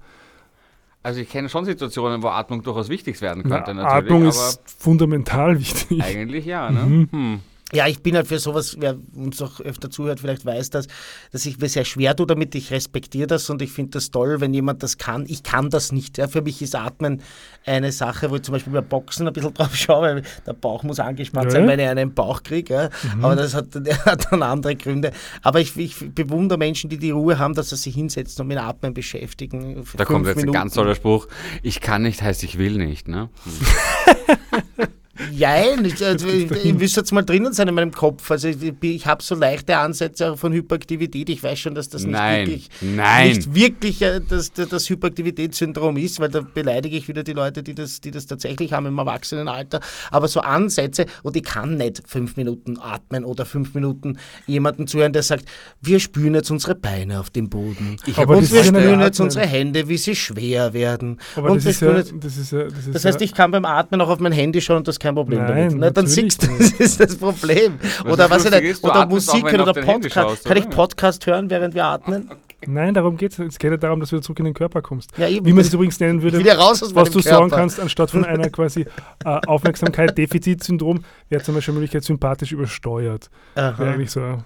[1.07, 4.61] Also ich kenne schon Situationen, wo Atmung durchaus wichtig werden Na, könnte natürlich, Atmung ist
[4.77, 6.03] fundamental wichtig.
[6.03, 6.81] eigentlich ja, ne?
[6.81, 7.09] Mhm.
[7.11, 7.39] Hm.
[7.73, 10.87] Ja, ich bin halt für sowas, wer uns auch öfter zuhört, vielleicht weiß das,
[11.33, 12.55] dass ich mir sehr schwer tue damit.
[12.55, 15.25] Ich respektiere das und ich finde das toll, wenn jemand das kann.
[15.27, 16.17] Ich kann das nicht.
[16.17, 16.29] Ja.
[16.29, 17.21] Für mich ist Atmen
[17.65, 20.83] eine Sache, wo ich zum Beispiel beim Boxen ein bisschen drauf schaue, weil der Bauch
[20.83, 21.51] muss angespannt Ja.
[21.51, 22.73] sein, wenn ich einen Bauch kriege.
[22.73, 22.89] Ja.
[23.15, 23.25] Mhm.
[23.25, 23.67] Aber das hat,
[24.05, 25.11] hat dann andere Gründe.
[25.41, 28.59] Aber ich, ich bewundere Menschen, die die Ruhe haben, dass sie sich hinsetzen und mit
[28.59, 29.83] Atmen beschäftigen.
[29.97, 30.53] Da kommt jetzt ein Minuten.
[30.57, 31.27] ganz toller Spruch.
[31.63, 33.29] Ich kann nicht, heißt ich will nicht, ne?
[35.37, 38.29] Nein, ich, also, ich, ich müsste jetzt mal drinnen sein in meinem Kopf.
[38.29, 41.29] Also ich, ich habe so leichte Ansätze auch von Hyperaktivität.
[41.29, 43.27] Ich weiß schon, dass das nicht Nein, wirklich, nein.
[43.29, 47.63] Nicht wirklich äh, das, das, das Hyperaktivitätssyndrom ist, weil da beleidige ich wieder die Leute,
[47.63, 49.79] die das, die das tatsächlich haben im Erwachsenenalter.
[50.11, 55.13] Aber so Ansätze, und ich kann nicht fünf Minuten atmen oder fünf Minuten jemanden zuhören,
[55.13, 55.45] der sagt,
[55.81, 57.97] wir spüren jetzt unsere Beine auf dem Boden.
[58.05, 61.19] Ich das und wir spüren jetzt unsere Hände, wie sie schwer werden.
[61.35, 62.63] Aber und das ist, ja, das ist ja.
[62.63, 64.95] Das, ist das heißt, ich kann beim Atmen auch auf mein Handy schauen und das
[64.95, 65.77] ist kein Problem Nein, damit.
[65.77, 65.91] Ne?
[65.91, 67.79] Dann siehst du, das ist das Problem.
[68.03, 70.13] Was oder was ich nicht, ist, oder auch, Musik du oder Podcast.
[70.13, 70.75] schaust, Kann ich oder?
[70.75, 72.29] Podcast hören, während wir atmen?
[72.65, 73.39] Nein, darum geht es.
[73.39, 75.11] Es geht ja darum, dass du wieder zurück in den Körper kommst.
[75.17, 75.45] Ja, eben.
[75.45, 78.85] Wie man es übrigens nennen würde, was du sagen kannst, anstatt von einer quasi äh,
[79.23, 83.29] Aufmerksamkeit-Defizitsyndrom, wäre zum Beispiel Möglichkeit sympathisch übersteuert.
[83.55, 84.39] Wäre eigentlich so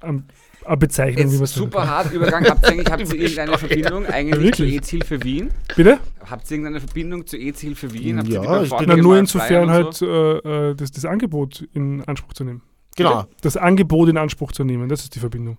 [0.00, 0.28] ein
[0.68, 2.44] eine Bezeichnung, wie man Jetzt es super hart Übergang.
[2.46, 4.76] Habt ihr eigentlich, habt ihr irgendeine Verbindung eigentlich zur Wirklich?
[4.76, 5.50] EZ-Hilfe Wien?
[5.76, 5.98] Bitte?
[6.28, 8.18] Habt ihr irgendeine Verbindung zur EZ-Hilfe Wien?
[8.18, 10.06] Habt Ja, ich bin- nur insofern halt so?
[10.06, 12.62] äh, äh, das, das Angebot in Anspruch zu nehmen.
[12.96, 13.26] Genau.
[13.42, 15.56] Das Angebot in Anspruch zu nehmen, das ist die Verbindung.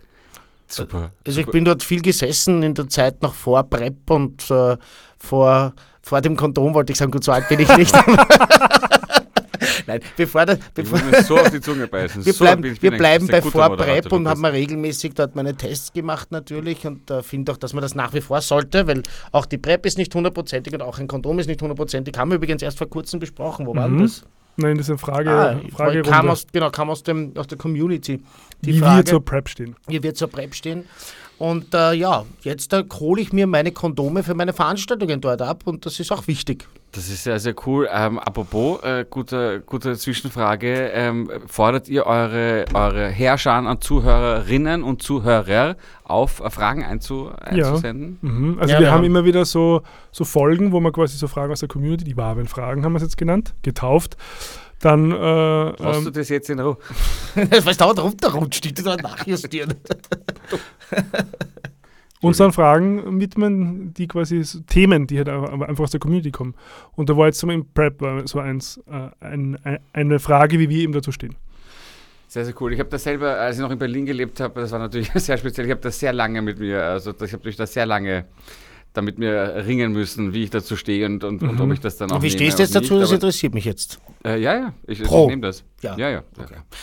[0.67, 1.11] Super.
[1.25, 4.77] Also ich bin dort viel gesessen in der Zeit noch vor Prep und äh,
[5.17, 7.95] vor, vor dem Kondom wollte ich sagen, gut, so alt bin ich nicht.
[9.87, 12.25] Nein, bevor, Ich bevor muss mir so auf die Zunge beißen.
[12.25, 14.53] wir so, bleiben, ich bin wir bleiben bei guter vor Moderator, Prep und haben wir
[14.53, 18.21] regelmäßig dort meine Tests gemacht natürlich und äh, finde auch, dass man das nach wie
[18.21, 21.61] vor sollte, weil auch die Prep ist nicht hundertprozentig und auch ein Kondom ist nicht
[21.61, 22.17] hundertprozentig.
[22.17, 23.65] Haben wir übrigens erst vor kurzem besprochen.
[23.67, 24.01] Wo war denn Mhm.
[24.03, 24.23] das?
[24.57, 27.57] Nein, das ist eine Frage, Ah, Frage kam aus, genau, kam aus, dem, aus der
[27.57, 28.21] Community.
[28.61, 29.75] Die wie wir Frage, zur Prep stehen.
[29.87, 30.83] wie wir zur Prep stehen.
[31.37, 35.61] Und äh, ja, jetzt äh, hole ich mir meine Kondome für meine Veranstaltungen dort ab
[35.65, 36.67] und das ist auch wichtig.
[36.91, 37.87] Das ist sehr, sehr cool.
[37.93, 40.89] Ähm, apropos, äh, gute, gute Zwischenfrage.
[40.91, 48.17] Ähm, fordert ihr eure, eure Herrscher an Zuhörerinnen und Zuhörer auf, äh, Fragen einzu, einzusenden?
[48.21, 48.57] Mhm.
[48.59, 51.27] Also Ja, wir wir haben haben- immer wieder so, so Folgen, wo wir quasi so
[51.27, 54.17] Fragen aus der Community, die Waben-Fragen haben wir es jetzt genannt, getauft.
[54.81, 56.77] Dann äh, du ähm, das jetzt in Ruhe?
[57.63, 59.75] Was dauernd runterrutscht, die da nachjustieren.
[62.21, 66.53] uns dann Fragen widmen, die quasi so Themen, die halt einfach aus der Community kommen.
[66.93, 70.59] Und da war jetzt so im Prep war so eins, äh, ein, ein, eine Frage,
[70.59, 71.35] wie wir eben dazu stehen.
[72.27, 72.73] Sehr, sehr cool.
[72.73, 75.37] Ich habe das selber, als ich noch in Berlin gelebt habe, das war natürlich sehr
[75.37, 75.65] speziell.
[75.65, 78.25] Ich habe das sehr lange mit mir, also ich habe durch das sehr lange
[78.93, 82.11] damit mir ringen müssen, wie ich dazu stehe und, und, und ob ich das dann
[82.11, 82.95] auch Wie nehme stehst du jetzt dazu?
[82.95, 83.99] nicht, Das interessiert mich jetzt.
[84.25, 85.63] Äh, ja, ja, ich, ich nehme das.
[85.81, 85.95] Ja.
[85.95, 86.09] ja.
[86.09, 86.23] ja.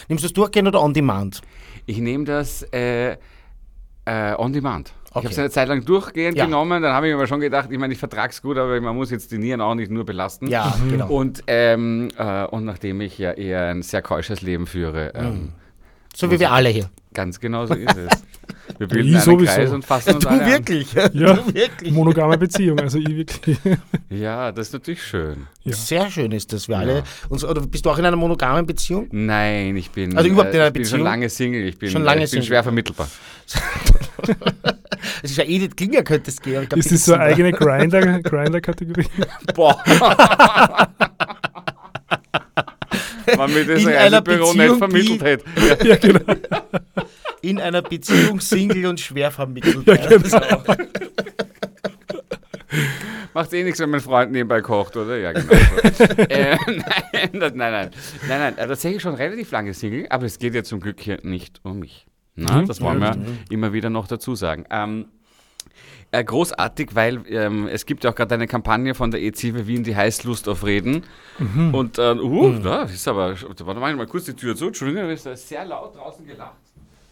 [0.09, 1.43] Nimmst du es durchgehend oder on demand?
[1.85, 3.17] Ich nehme das äh,
[4.05, 4.93] äh, on demand.
[5.17, 5.27] Ich Okay.
[5.29, 6.45] habe es eine Zeit lang durchgehend Ja.
[6.45, 8.95] genommen, dann habe ich mir aber schon gedacht, ich meine, ich vertrag's gut, aber man
[8.95, 10.49] muss jetzt die Nieren auch nicht nur belasten.
[10.49, 11.09] Ja, genau.
[11.09, 15.21] Und, ähm, äh, und nachdem ich ja eher ein sehr keusches Leben führe, Mhm.
[15.27, 15.53] ähm,
[16.15, 16.91] so wie wir alle hier.
[17.15, 18.25] ganz genau so ist es.
[18.79, 19.53] Wir bilden Ich einen sowieso.
[19.53, 20.51] Kreis und fassen uns alle an.
[20.51, 20.59] Ja,
[21.35, 21.93] Du wirklich.
[21.93, 23.59] monogame Beziehung, also ich wirklich.
[24.11, 25.47] Ja, das ist natürlich schön.
[25.65, 25.73] Ja.
[25.75, 26.69] Sehr schön ist das.
[26.69, 27.03] Wir alle.
[27.29, 29.09] Uns, oder bist du auch in einer monogamen Beziehung?
[29.11, 31.05] Nein, ich bin, Also überhaupt in einer ich bin schon Beziehung?
[31.05, 31.63] lange Single.
[31.69, 32.47] Ich bin, Schon lange äh, ich bin Single.
[32.47, 33.09] schwer vermittelbar.
[35.23, 36.67] Es ist ja Edith Klinger, könnte es gehen.
[36.69, 39.07] Glaub, Ist das so eine eigene Grinder- Grinder-Kategorie?
[39.55, 39.83] Boah.
[43.39, 45.45] Wenn mir das In Reisebüro Beziehung, nicht vermittelt hätte.
[45.89, 46.21] ja, genau.
[46.51, 46.63] da.
[47.43, 49.87] In einer Beziehung Single und schwer vermittelt.
[49.87, 50.63] Ja, genau.
[53.35, 55.17] Macht eh nichts, wenn mein Freund nebenbei kocht, oder?
[55.19, 55.53] Ja, genau.
[56.29, 57.91] Äh, nein, nein, nein, nein.
[58.29, 61.19] Nein, nein, äh, tatsächlich schon relativ lange Single, aber es geht ja zum Glück hier
[61.23, 62.07] nicht um mich.
[62.35, 62.67] Na, Mhm.
[62.67, 63.17] Das wollen wir
[63.51, 64.65] immer wieder noch dazu sagen.
[64.71, 65.07] Ähm,
[66.19, 69.85] äh, großartig, weil ähm, es gibt ja auch gerade eine Kampagne von der EZIVE Wien,
[69.85, 71.05] die heißt Lust auf Reden.
[71.39, 71.75] Mhm.
[71.75, 75.13] Und, äh, uh, da ist aber, warte mal, mal kurz die Tür zu, Entschuldigung, da
[75.13, 76.66] ist da sehr laut draußen gelacht.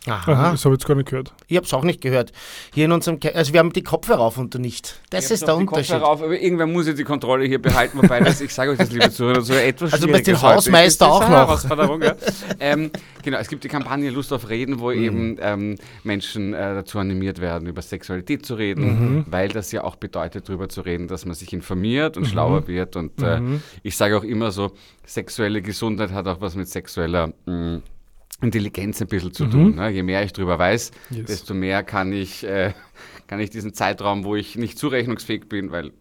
[0.07, 0.51] Aha, Aha.
[0.53, 1.33] das habe ich jetzt gar nicht gehört.
[1.47, 2.31] Ich habe es auch nicht gehört.
[2.75, 5.01] Hier in unserem, Ke also wir haben die Kopfhörer auf und du nicht.
[5.09, 5.93] Das Ich ist der Unterschied.
[5.93, 8.79] Kopfhörer Auf, aber irgendwer muss ja die Kontrolle hier behalten, wobei das, ich sage euch
[8.79, 10.43] das, liebe Zuhörer, so etwas Also ist heute.
[10.43, 11.49] Hausmeister Das ist auch eine noch.
[11.49, 12.15] Herausforderung, ja.
[12.61, 12.91] ähm,
[13.23, 14.81] genau, es gibt die Kampagne Lust auf Reden, Mhm.
[14.81, 18.85] wo eben ähm, Menschen äh, dazu animiert werden, über Sexualität zu reden,
[19.17, 19.25] Mhm.
[19.31, 22.97] weil das ja auch bedeutet, darüber zu reden, dass man sich informiert und schlauer wird.
[22.97, 23.41] Und äh,
[23.83, 24.73] ich sage auch immer so,
[25.07, 27.81] sexuelle Gesundheit hat auch was mit sexueller mh,
[28.43, 29.77] Intelligenz ein bisschen zu tun.
[29.77, 29.91] Ne?
[29.91, 31.27] Je mehr ich darüber weiß, Yes.
[31.27, 32.73] desto mehr kann ich, äh,
[33.27, 35.93] kann ich diesen Zeitraum, wo ich nicht zurechnungsfähig bin, weil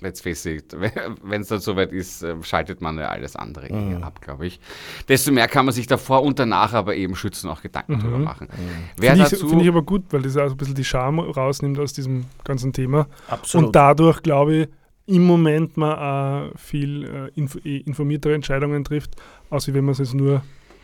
[0.00, 0.76] let's face it,
[1.22, 4.60] wenn es dann soweit ist, äh, schaltet man ja alles andere eher ab, glaube ich.
[5.08, 8.48] Desto mehr kann man sich davor und danach aber eben schützen, auch Gedanken drüber machen.
[8.96, 11.78] Wer Finde ich, find ich aber gut, weil das auch ein bisschen die Scham rausnimmt
[11.78, 13.06] aus diesem ganzen Thema.
[13.28, 13.66] Absolut.
[13.68, 14.68] Und dadurch, glaube ich,
[15.06, 17.04] im Moment man auch viel
[17.34, 19.16] äh, inf eh, informiertere Entscheidungen trifft,
[19.50, 20.42] als wie wenn man es jetzt nur.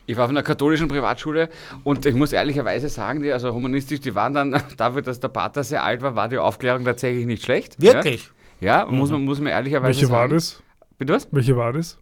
[0.09, 1.51] Ich war auf einer katholischen Privatschule
[1.85, 5.63] und ich muss ehrlicherweise sagen, die, also humanistisch, die waren dann, dafür, dass der Pater
[5.63, 7.81] sehr alt war, war die Aufklärung tatsächlich nicht schlecht.
[7.81, 8.31] Wirklich?
[8.59, 10.33] Ja, ja muss, man, muss man ehrlicherweise Welche war sagen.
[10.33, 10.63] das?
[10.97, 11.29] Bitte was?
[11.31, 11.99] Welche war das?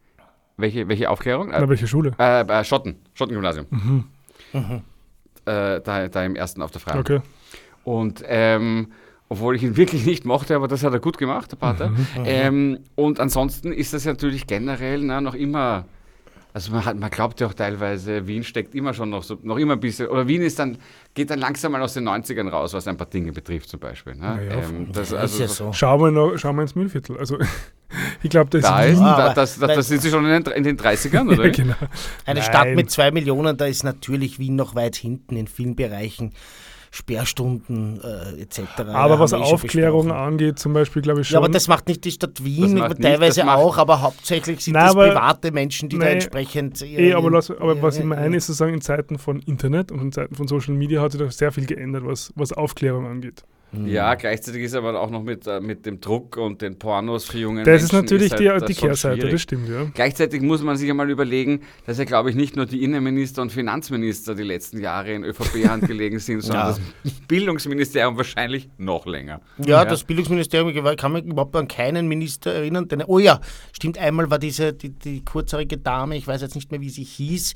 [0.56, 1.48] Welche, welche Aufklärung?
[1.50, 2.12] Na, welche Schule?
[2.18, 3.66] Äh, äh, Schotten, Schottengymnasium.
[4.52, 4.70] Äh,
[5.44, 7.00] da, da im ersten auf der Freien.
[7.00, 7.20] Okay.
[7.82, 8.92] Und ähm,
[9.28, 11.92] obwohl ich ihn wirklich nicht mochte, aber das hat er gut gemacht, der Pater.
[12.24, 15.86] Ähm, und ansonsten ist das natürlich generell na, noch immer.
[16.56, 19.58] Also man, hat, man glaubt ja auch teilweise, Wien steckt immer schon noch so, noch
[19.58, 20.78] immer ein bisschen, oder Wien ist dann,
[21.12, 24.14] geht dann langsam mal aus den 90ern raus, was ein paar Dinge betrifft zum Beispiel.
[24.14, 24.48] Ne?
[24.48, 25.72] ja, ähm, das, Ja, also, ist ja so.
[25.74, 27.18] Schauen wir, noch, schauen wir ins Müllviertel.
[27.18, 27.36] Also,
[28.22, 28.98] ich glaube, da ist Da, ist.
[29.00, 31.44] Ah, da, das, das, das sind sie schon in den, in den 30ern, oder?
[31.44, 31.74] Ja, genau.
[32.24, 32.48] Eine Nein.
[32.48, 36.32] Stadt mit zwei Millionen, da ist natürlich Wien noch weit hinten in vielen Bereichen.
[36.96, 38.60] Sperrstunden äh, etc.
[38.92, 40.20] Aber was eh Aufklärung besprochen.
[40.26, 41.34] angeht, zum Beispiel, glaube ich schon.
[41.34, 44.74] Ja, aber das macht nicht die Stadt Wien, nicht, teilweise macht- auch, aber hauptsächlich sind
[44.74, 46.82] Nein, das aber- private Menschen, die da Nein, entsprechend.
[46.82, 50.12] Eh, aber, lass, aber was ich meine, ist sozusagen in Zeiten von Internet und in
[50.12, 53.44] Zeiten von Social Media hat sich da sehr viel geändert, was, was Aufklärung angeht.
[53.84, 57.38] Ja, gleichzeitig ist aber auch noch mit, äh, mit dem Druck und den Pornos für
[57.38, 57.84] junge Das Menschen.
[57.84, 59.32] ist natürlich halt die, die Kehrseite, schwierig.
[59.32, 59.84] das stimmt, ja.
[59.92, 63.52] Gleichzeitig muss man sich einmal überlegen, dass ja, glaube ich, nicht nur die Innenminister und
[63.52, 66.78] Finanzminister die letzten Jahre in ÖVP-Hand gelegen sind, sondern Ja.
[67.04, 69.40] das Bildungsministerium wahrscheinlich noch länger.
[69.58, 72.88] Ja, das Bildungsministerium, ich kann mich überhaupt an keinen Minister erinnern.
[72.88, 73.40] Den, oh ja,
[73.72, 77.04] stimmt, einmal war diese, die, die kurzhaarige Dame, ich weiß jetzt nicht mehr, wie sie
[77.04, 77.52] hieß,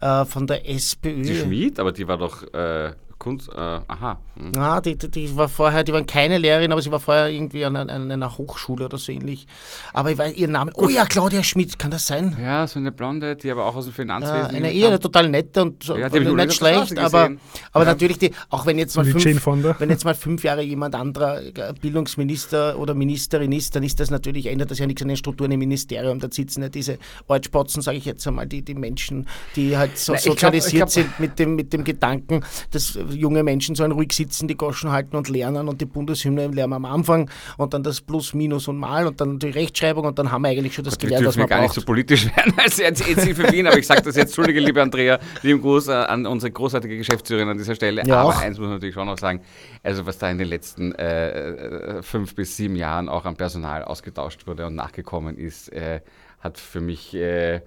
[0.00, 1.22] äh, von der SPÖ.
[1.22, 2.92] Die Schmied, aber die war doch äh,
[3.22, 3.48] Kunst.
[3.50, 4.18] Äh, aha.
[4.36, 4.52] Hm.
[4.58, 7.64] Ah, die, die, die war vorher, die waren keine Lehrerin, aber sie war vorher irgendwie
[7.64, 9.46] an, an, an einer Hochschule oder so ähnlich.
[9.92, 10.72] Aber ich weiß ihren Namen.
[10.74, 12.36] Oh ja, Claudia Schmidt, kann das sein?
[12.42, 14.46] Ja, so eine Blonde, die aber auch aus dem Ja, Finanzwesen.
[14.56, 14.74] eine kommt.
[14.74, 17.30] eher eine total nette und so, Ja, nicht schlecht, aber,
[17.72, 17.90] aber Ja.
[17.92, 21.40] natürlich die, auch wenn jetzt mal wie fünf, wenn jetzt mal fünf Jahre jemand anderer
[21.42, 25.16] äh, Bildungsminister oder Ministerin ist, dann ist das natürlich, ändert das ja nichts an den
[25.16, 26.18] Strukturen im Ministerium.
[26.18, 30.12] Da sitzen ja diese Ortspotzen, sage ich jetzt einmal, die, die Menschen, die halt so
[30.12, 33.92] Na, glaub- sozialisiert ich glaub- sind mit dem, mit dem Gedanken, dass junge Menschen sollen
[33.92, 37.74] ruhig sitzen, die Goschen halten und lernen und die Bundeshymne lernen wir am Anfang und
[37.74, 40.74] dann das Plus, Minus und Mal und dann die Rechtschreibung und dann haben wir eigentlich
[40.74, 43.52] schon das Wir gelernt, was man gar nicht so politisch werden als jetzt EC für
[43.52, 46.96] Wien, aber ich sage das jetzt, Entschuldige, liebe Andrea, lieben Gruß äh, an unsere großartige
[46.96, 48.02] Geschäftsführerin an dieser Stelle.
[48.06, 48.40] Ja, aber auch.
[48.40, 49.42] eins muss man natürlich schon noch sagen,
[49.82, 53.84] also was da in den letzten äh, äh, fünf bis sieben Jahren auch an Personal
[53.84, 56.00] ausgetauscht wurde und nachgekommen ist, äh,
[56.40, 57.60] hat für mich, äh,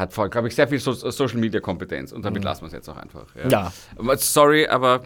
[0.00, 2.88] hat glaube ich, sehr viel so Social Media Kompetenz und damit lassen wir es jetzt
[2.88, 3.26] auch einfach.
[3.44, 3.50] Mhm.
[3.50, 3.72] Ja.
[3.96, 5.02] Aber Sorry, aber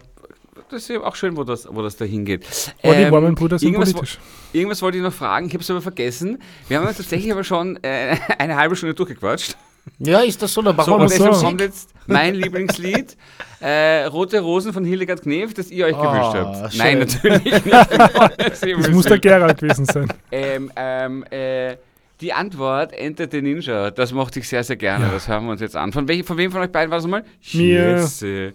[0.71, 2.43] das ist ja auch schön, wo das, wo das dahin geht.
[2.81, 4.19] Aber die Warmen-Brüder sind irgendwas wo- politisch.
[4.53, 6.41] Irgendwas wollte ich noch fragen, ich habe es aber vergessen.
[6.67, 9.55] Wir haben jetzt tatsächlich aber schon äh, eine halbe Stunde durchgequatscht.
[9.99, 10.63] Ja, ist das so?
[10.63, 11.45] Dann machen So, wir und deshalb so.
[11.45, 13.15] kommt jetzt mein Lieblingslied,
[13.61, 16.71] äh, Rote Rosen von Hildegard Knef, das ihr euch gewünscht Ah, habt.
[16.73, 16.79] schön.
[16.79, 17.65] Nein, natürlich nicht.
[18.79, 20.07] Das muss der Gerald gewesen sein.
[20.31, 21.77] ähm, ähm, äh,
[22.21, 25.09] die Antwort, Enter the Ninja, das mochte ich sehr, sehr gerne.
[25.11, 25.91] Das hören wir uns jetzt an.
[25.91, 27.25] Von, welch, von wem von euch beiden war das nochmal?
[27.53, 27.99] Mir.
[27.99, 28.53] Schätze.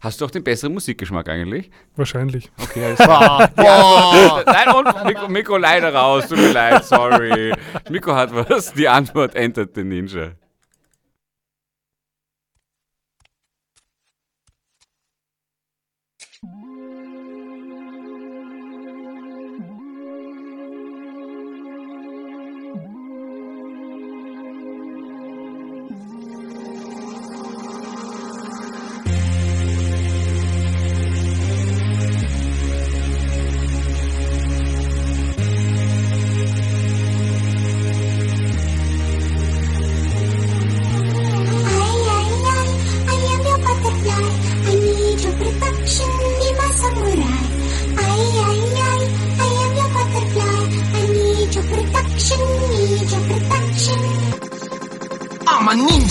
[0.00, 1.70] Hast du auch den besseren Musikgeschmack eigentlich?
[1.94, 2.50] Wahrscheinlich.
[2.60, 4.42] Okay, alles Boah, boah.
[4.46, 7.52] Nein, und Mikro, Mikro leider raus, tut mir leid, sorry.
[7.88, 8.72] Mikro hat was.
[8.72, 10.32] Die Antwort Enter the Ninja.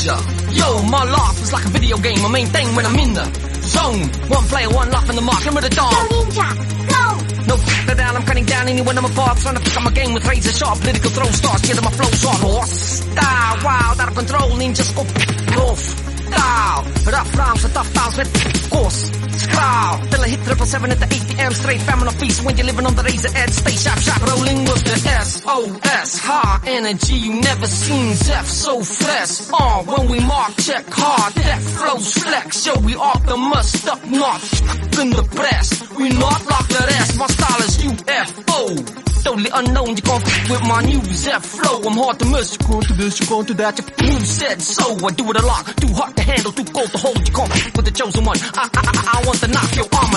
[0.02, 0.58] A ninja.
[0.58, 2.22] Yo, my life is like a video game.
[2.22, 3.26] My main thing when I'm in the
[3.62, 4.10] zone.
[4.30, 5.46] One player, one life in the mark.
[5.46, 5.92] I'm with the dawn.
[5.92, 6.48] Go ninja,
[6.90, 7.46] go!
[7.48, 9.38] No f the down, I'm cutting down anyone I'm apart.
[9.40, 11.68] Trying to pick up my game with razor sharp political throw starts.
[11.68, 12.72] Getting my flow on horse.
[12.72, 14.50] Style, wild, out of control.
[14.52, 16.11] Ninja scope off.
[16.52, 16.84] Style,
[17.14, 19.10] rough rhymes with tough times with course.
[19.44, 21.54] Scowl, till I hit triple seven at the 8 p.m.
[21.54, 23.52] Straight famine on feast when you're living on the razor edge.
[23.52, 26.20] Stay sharp, sharp, rolling with the S-O-S.
[26.20, 29.48] High energy, you never seen Zeph so fresh.
[29.54, 32.66] Uh, when we mark, check hard, that flows flex.
[32.66, 35.00] Yo, we must up north.
[35.00, 37.18] In the press, we not like the rest.
[37.18, 39.01] My style is UFO.
[39.24, 41.82] Totally unknown, you can't with my new Zeph flow.
[41.84, 43.78] I'm hard to miss, you go to this, you go to that.
[44.02, 45.66] You said so, I do it a lot.
[45.78, 47.20] Too hard to handle, too cold to hold.
[47.28, 48.38] You can't f- with the chosen one.
[48.42, 50.11] I, I, I, I want to knock your arm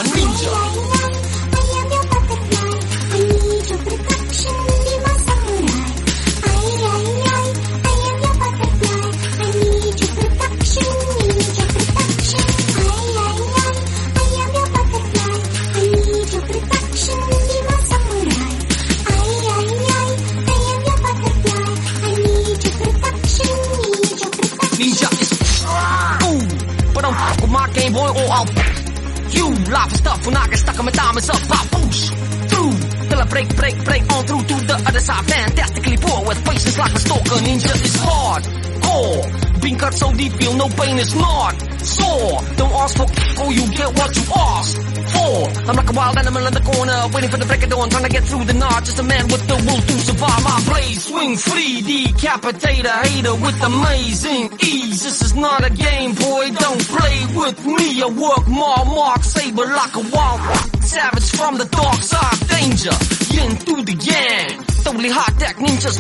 [47.15, 48.85] waiting for the break of dawn, trying to get through the night.
[48.85, 50.43] Just a man with the will to survive.
[50.43, 55.03] My blade swing free, decapitate a hater with amazing ease.
[55.05, 56.51] This is not a game, boy.
[56.51, 58.03] Don't play with me.
[58.03, 60.41] I work more, mark saber like a wild
[60.83, 62.39] savage from the dark side.
[62.51, 62.95] Danger,
[63.31, 64.65] yin through the yang.
[64.83, 65.97] Totally high tech ninjas,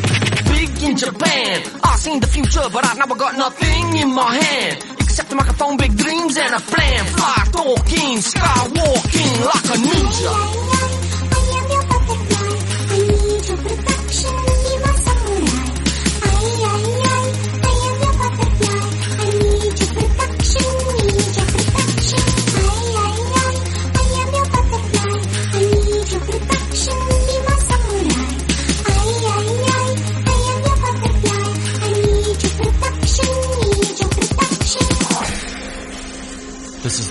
[0.50, 1.62] big in Japan.
[1.82, 4.84] I seen the future, but I never got nothing in my hand.
[5.00, 7.04] Except a microphone, big dreams and a plan.
[7.06, 10.63] Fly talking, skywalking like a ninja.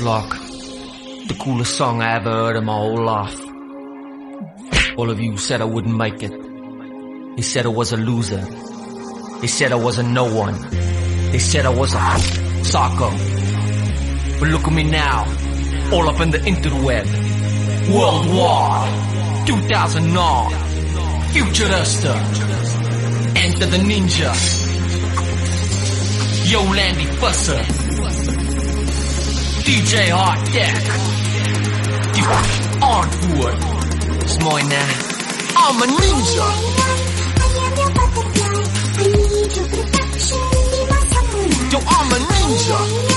[0.04, 0.30] Like
[1.30, 3.40] the coolest song I ever heard in my whole life.
[4.98, 6.34] All of you said I wouldn't make it.
[7.38, 8.42] They said I was a loser.
[9.40, 10.60] They said I was a no one.
[11.32, 12.20] They said I was a
[12.66, 13.10] psycho.
[14.40, 15.24] But look at me now,
[15.94, 17.08] all up in the interweb.
[17.96, 18.84] World War
[19.46, 20.52] 2009.
[21.32, 22.14] Futurista.
[23.38, 24.32] Enter the ninja.
[26.52, 28.53] Yo, Landy Fusser.
[29.64, 30.76] DJ Hot Deck.
[32.14, 32.24] Die
[32.82, 33.58] Antwoord
[34.26, 34.82] is mooi, ne?
[35.56, 36.48] I'm a ninja.
[41.72, 43.13] Yo, I'm a ninja.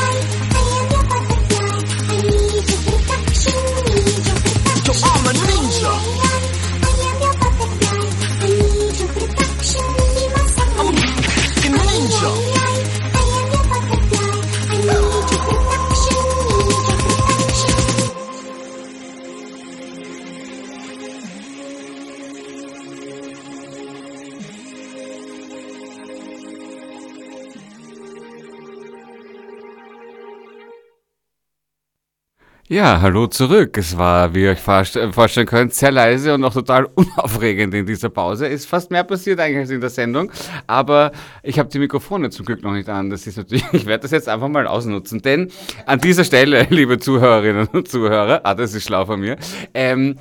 [32.76, 33.78] Ja, hallo zurück.
[33.78, 37.86] Es war, wie ihr euch äh, vorstellen könnt, sehr leise und auch total unaufregend in
[37.86, 38.48] dieser Pause.
[38.48, 40.30] Ist fast mehr passiert eigentlich als in der Sendung.
[40.66, 41.10] Aber
[41.42, 43.08] ich habe die Mikrofone zum Glück noch nicht an.
[43.08, 45.22] Das ist natürlich, ich werde das jetzt einfach mal ausnutzen.
[45.22, 45.50] Denn
[45.86, 49.38] an dieser Stelle, liebe Zuhörerinnen und Zuhörer, ah, das ist schlau von mir,
[49.72, 50.18] ähm,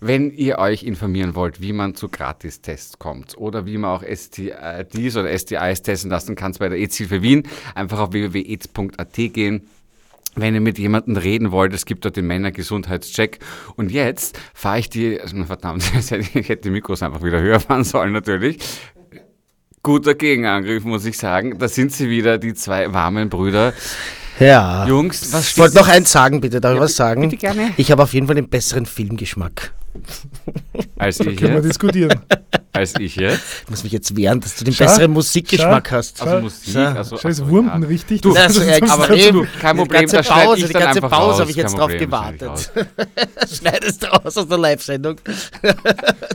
[0.00, 5.16] wenn ihr euch informieren wollt, wie man zu Gratistests kommt oder wie man auch STIs
[5.16, 9.66] oder STIs testen lassen kann bei der EZ-Hilfe Wien, einfach auf www.aids.at gehen
[10.36, 13.38] wenn ihr mit jemandem reden wollt, es gibt dort den Männergesundheitscheck.
[13.76, 16.10] Und jetzt fahre ich die, also verdammt, ich
[16.48, 18.58] hätte die Mikros einfach wieder höher fahren sollen natürlich.
[19.82, 21.58] Guter Gegenangriff, muss ich sagen.
[21.58, 23.72] Da sind sie wieder, die zwei warmen Brüder.
[24.40, 24.86] Ja.
[24.86, 26.60] Jungs, was Ich wollte noch eins sagen, bitte.
[26.60, 27.20] Darf ich Ja, was bitte- sagen?
[27.22, 27.72] bitte gerne.
[27.76, 29.72] Ich habe auf jeden Fall den besseren Filmgeschmack.
[30.98, 32.20] als ich Können wir diskutieren.
[32.76, 33.42] Als ich jetzt?
[33.64, 35.96] Ich muss mich jetzt wehren, dass du den Schau, besseren Musikgeschmack schau.
[35.96, 36.18] hast.
[36.18, 36.24] Schau.
[36.26, 36.78] Also Musik, So.
[36.80, 37.88] also, Scheiß also, Wurmten ja.
[37.88, 38.20] richtig.
[38.20, 38.90] Du, Das ist- extrem.
[38.90, 41.56] aber du, kein Problem, die ganze das schneid Pause, ich die ganze Pause habe ich
[41.56, 42.72] jetzt drauf gewartet.
[43.52, 45.16] Schneidest du raus aus der Live-Sendung.
[45.24, 45.50] das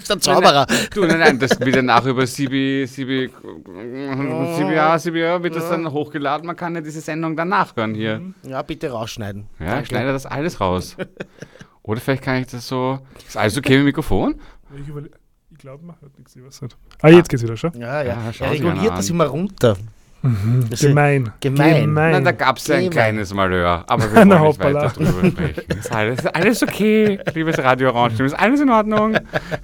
[0.03, 0.65] ist ein Zauberer.
[0.93, 6.47] Du, nein, nein, das wird danach über CB, CB, CBA, CBA wird das dann hochgeladen.
[6.47, 8.21] Man kann ja diese Sendung dann nachhören hier.
[8.43, 9.47] Ja, bitte rausschneiden.
[9.59, 10.95] Ja, ich schneide das alles raus.
[11.83, 12.99] Oder vielleicht kann ich das so.
[13.27, 14.35] Ist alles okay mit Mikrofon?
[14.75, 15.20] Ich, überle- ich
[15.61, 16.35] glaube, man hört nichts.
[16.35, 16.75] Nicht.
[17.01, 17.69] Ah, jetzt geht's wieder, schau.
[17.75, 18.09] Ja, ja.
[18.25, 19.77] Ja, schau er reguliert das immer runter.
[20.23, 21.33] Das ist Gemein.
[21.39, 21.93] Gemein.
[21.93, 22.89] Nein, da gab es ein Gemein.
[22.91, 23.83] kleines Malheur.
[23.87, 25.61] Aber wir wollen Na, nicht weiter drüber sprechen.
[25.79, 28.23] Ist alles, ist alles okay, liebes Radio Orange.
[28.23, 29.17] Ist alles in Ordnung.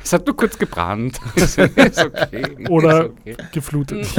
[0.04, 1.20] Es hat nur kurz gebrannt.
[1.36, 2.44] Ist okay.
[2.70, 3.48] Oder Ist okay.
[3.54, 4.08] geflutet.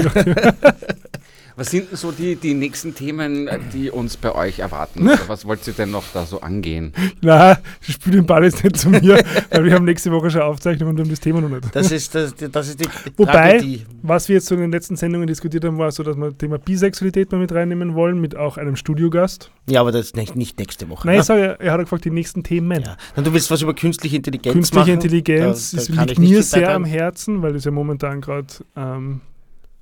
[1.58, 5.08] Was sind denn so die, die nächsten Themen, äh, die uns bei euch erwarten?
[5.08, 6.92] Oder was wollt ihr denn noch da so angehen?
[7.20, 10.42] Na, ich spiele den Ball jetzt nicht zu mir, weil wir haben nächste Woche schon
[10.42, 11.74] Aufzeichnung und wir haben das Thema noch nicht.
[11.74, 13.84] Das ist, das, das ist die Wobei, Tragödie.
[14.02, 16.36] was wir jetzt so in den letzten Sendungen diskutiert haben, war so, dass wir das
[16.38, 19.50] Thema Bisexualität mal mit reinnehmen wollen, mit auch einem Studiogast.
[19.68, 21.08] Ja, aber das ist nicht, nicht nächste Woche.
[21.08, 21.20] Nein, ne?
[21.22, 22.82] ich sage, er hat gefragt, die nächsten Themen.
[22.82, 22.96] Ja.
[23.20, 24.94] Du willst was über künstliche Intelligenz Künstliche machen?
[24.94, 29.22] Intelligenz Da- da das liegt mir sehr am Herzen, weil es ja momentan gerade ähm,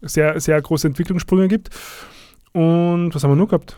[0.08, 1.70] sehr, sehr große Entwicklungssprünge gibt.
[2.52, 3.76] Und was haben wir noch gehabt?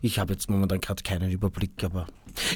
[0.00, 2.06] Ich habe jetzt momentan gerade keinen Überblick, aber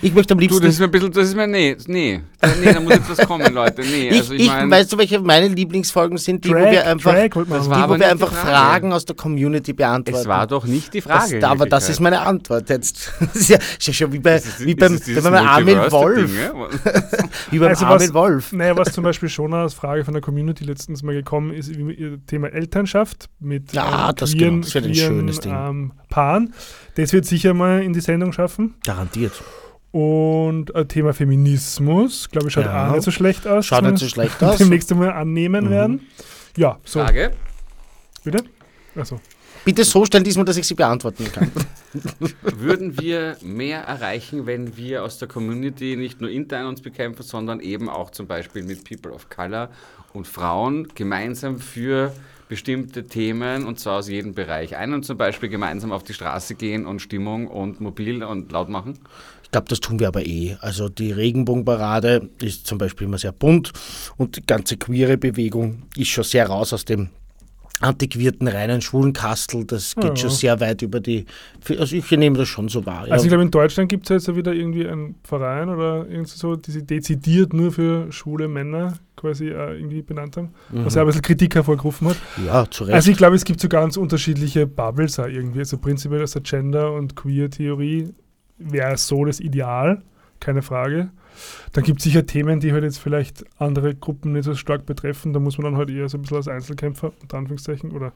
[0.01, 0.61] ich möchte am liebsten.
[0.61, 2.21] Du, das ist mir ein bisschen, das ist mir, nee, nee,
[2.63, 4.99] nee, da muss jetzt was kommen, Leute, nee, ich, also ich, ich, meine, weißt du,
[4.99, 6.45] welche meine Lieblingsfolgen sind?
[6.45, 8.33] Die, wo Drag, wir einfach, Drag die, wo wir einfach.
[8.33, 10.19] Fragen aus der Community beantworten.
[10.21, 11.37] es war doch nicht die das, Frage.
[11.37, 13.13] in aber das ist meine Antwort jetzt.
[13.21, 15.77] Das ist ja, ist ja schon wie bei, Das ist- wie beim, wenn man Armin
[15.91, 16.31] Wolf.
[17.51, 18.53] Wie beim Also Armin was- Wolf.
[18.53, 21.93] Naja, was zum Beispiel schon als Frage von der Community letztens mal gekommen ist, wie
[21.93, 25.53] ihr Thema Elternschaft mit Ja, ähm, das queeren, genau, das wird ein queeren, schönes Ding.
[25.55, 26.55] Ähm, Paaren.
[26.97, 28.75] Das wird sicher mal in die Sendung schaffen.
[28.85, 29.33] Garantiert.
[29.93, 32.89] Und äh, Thema Feminismus, glaube ich, schaut Ja.
[32.89, 33.67] auch nicht so schlecht aus.
[33.67, 34.59] Schaut nicht so schlecht aus.
[34.59, 35.71] Demnächst einmal annehmen Mhm.
[35.71, 36.01] werden.
[36.57, 37.31] Ja, so, Frage.
[38.25, 38.45] bitte.
[38.95, 39.21] Also,
[39.65, 41.51] Bitte so stellen diesmal, dass ich sie beantworten kann.
[42.43, 47.59] Würden wir mehr erreichen, wenn wir aus der Community nicht nur intern uns bekämpfen, sondern
[47.59, 49.71] eben auch zum Beispiel mit People of Color
[50.13, 52.13] und Frauen gemeinsam für
[52.49, 56.55] bestimmte Themen und zwar aus jedem Bereich ein und zum Beispiel gemeinsam auf die Straße
[56.55, 58.99] gehen und Stimmung und mobil und laut machen?
[59.43, 60.57] Ich glaube, das tun wir aber eh.
[60.61, 63.73] Also die Regenbogenparade ist zum Beispiel immer sehr bunt
[64.17, 67.11] und die ganze queere Bewegung ist schon sehr raus aus dem
[67.81, 69.65] antiquierten reinen Schwulenkastel.
[69.67, 70.17] Das geht Ja.
[70.17, 71.27] schon sehr weit über die.
[71.79, 73.07] Also ich nehme das schon so wahr.
[73.11, 76.31] also ich glaube, in Deutschland gibt es jetzt ja wieder irgendwie einen Verein oder irgendwie
[76.31, 81.03] so, die sie dezidiert nur für schwule Männer quasi äh, irgendwie benannt haben, was ja
[81.03, 82.17] ein bisschen Kritik hervorgerufen hat.
[82.47, 82.95] ja, zu Recht.
[82.95, 85.61] Also ich glaube, es gibt so ganz unterschiedliche Bubbles irgendwie.
[85.61, 88.11] Also prinzipiell aus der Gender- und Queer-Theorie
[88.59, 90.03] wäre so das Ideal,
[90.41, 91.11] keine Frage.
[91.73, 95.33] Dann gibt es sicher Themen, die halt jetzt vielleicht andere Gruppen nicht so stark betreffen.
[95.33, 98.13] Da muss man dann halt eher so ein bisschen als Einzelkämpfer, unter Anführungszeichen, oder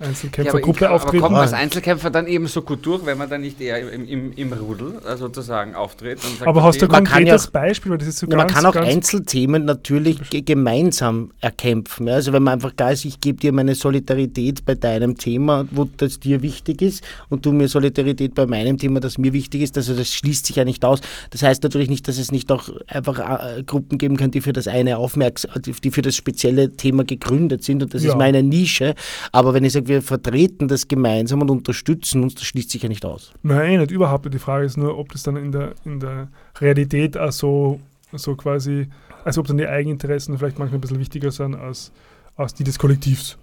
[0.00, 1.20] Einzelkämpfergruppe aber auftreten.
[1.22, 1.52] kommt man als.
[1.52, 4.94] Einzelkämpfer dann eben so gut durch, wenn man dann nicht eher im, im, im Rudel
[5.08, 6.18] äh, sozusagen auftritt?
[6.24, 7.92] Und sagt, Aber hast du ein Man konkretes ja- Beispiel?
[7.92, 12.08] Weil das ist so Ja, man ganz, kann auch ganz Einzelthemen natürlich ge gemeinsam erkämpfen.
[12.08, 12.14] Ja?
[12.14, 15.88] Also wenn man einfach da ist, ich gebe dir meine Solidarität bei deinem Thema, wo
[15.96, 19.76] das dir wichtig ist, und du mir Solidarität bei meinem Thema, das mir wichtig ist,
[19.76, 21.00] also das schließt sich ja nicht aus.
[21.30, 23.18] Das heißt natürlich nicht, dass es nicht auch einfach
[23.58, 27.62] äh, Gruppen geben kann, die für das eine aufmerksam, die für das spezielle Thema gegründet
[27.62, 28.10] sind und das Ja.
[28.10, 28.94] ist meine Nische.
[29.30, 32.88] Aber wenn ich sage, wir vertreten das gemeinsam und unterstützen uns, das schließt sich ja
[32.88, 33.32] nicht aus.
[33.42, 34.32] Nein, nicht überhaupt.
[34.32, 36.28] Die Frage ist nur, ob das dann in der, in der
[36.60, 37.80] Realität auch so,
[38.12, 38.88] so quasi,
[39.24, 41.92] also ob dann die Eigeninteressen vielleicht manchmal ein bisschen wichtiger sind als,
[42.36, 43.38] als die des Kollektivs.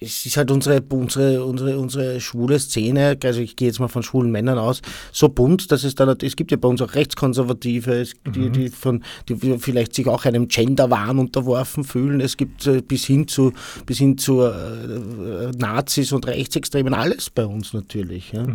[0.00, 4.02] Es ist halt unsere, unsere, unsere, unsere schwule Szene, also ich gehe jetzt mal von
[4.02, 8.04] schwulen Männern aus, so bunt, dass es dann, es gibt ja bei uns auch Rechtskonservative,
[8.34, 13.04] die, die, von, die vielleicht sich auch einem Genderwahn unterworfen fühlen, es gibt äh, bis
[13.04, 13.52] hin zu,
[13.86, 18.32] bis hin zu äh, Nazis und Rechtsextremen, alles bei uns natürlich.
[18.32, 18.46] Ja.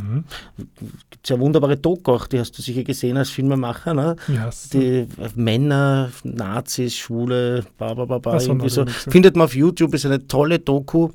[1.10, 4.16] Gibt ja wunderbare Doku auch, die hast du sicher gesehen als Filmemacher, ne?
[4.28, 8.86] Heißt die Männer, Nazis, Schwule, ba, ba, ba, ba, Ach so, irgendwie so.
[8.86, 11.10] Findet man auf YouTube, ist eine tolle Doku,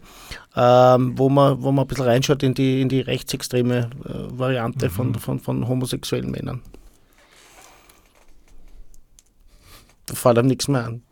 [0.57, 4.87] ähm, wo, man, wo man ein bisschen reinschaut in die, in die rechtsextreme äh, Variante
[4.87, 4.91] Mhm.
[4.91, 6.63] von, von, von homosexuellen Männern.
[10.07, 11.03] Da fällt einem nichts mehr an.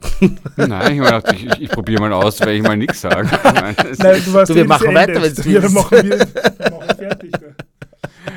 [0.57, 3.28] Nein, ich, mein, ich, ich, ich probiere mal aus, weil ich mal nichts sage.
[3.45, 5.36] Nein, du Du, wir eh, machen weiter, endet.
[5.36, 5.74] wenn's Ja, willst.
[5.74, 7.30] machen wir, wir machen fertig.
[7.32, 7.55] ne?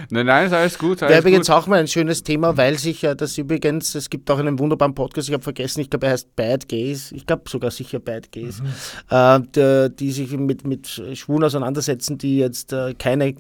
[0.10, 1.02] Nein, nein, ist alles gut.
[1.02, 1.56] Wäre Alles übrigens gut.
[1.56, 4.94] auch mal ein schönes Thema, weil sich ja das übrigens, es gibt auch einen wunderbaren
[4.96, 8.32] Podcast, ich habe vergessen, ich glaube, er heißt Bad Gays, ich glaube sogar sicher Bad
[8.32, 8.62] Gays,
[9.10, 13.36] äh, der, die sich mit, mit Schwulen auseinandersetzen, die jetzt äh, keine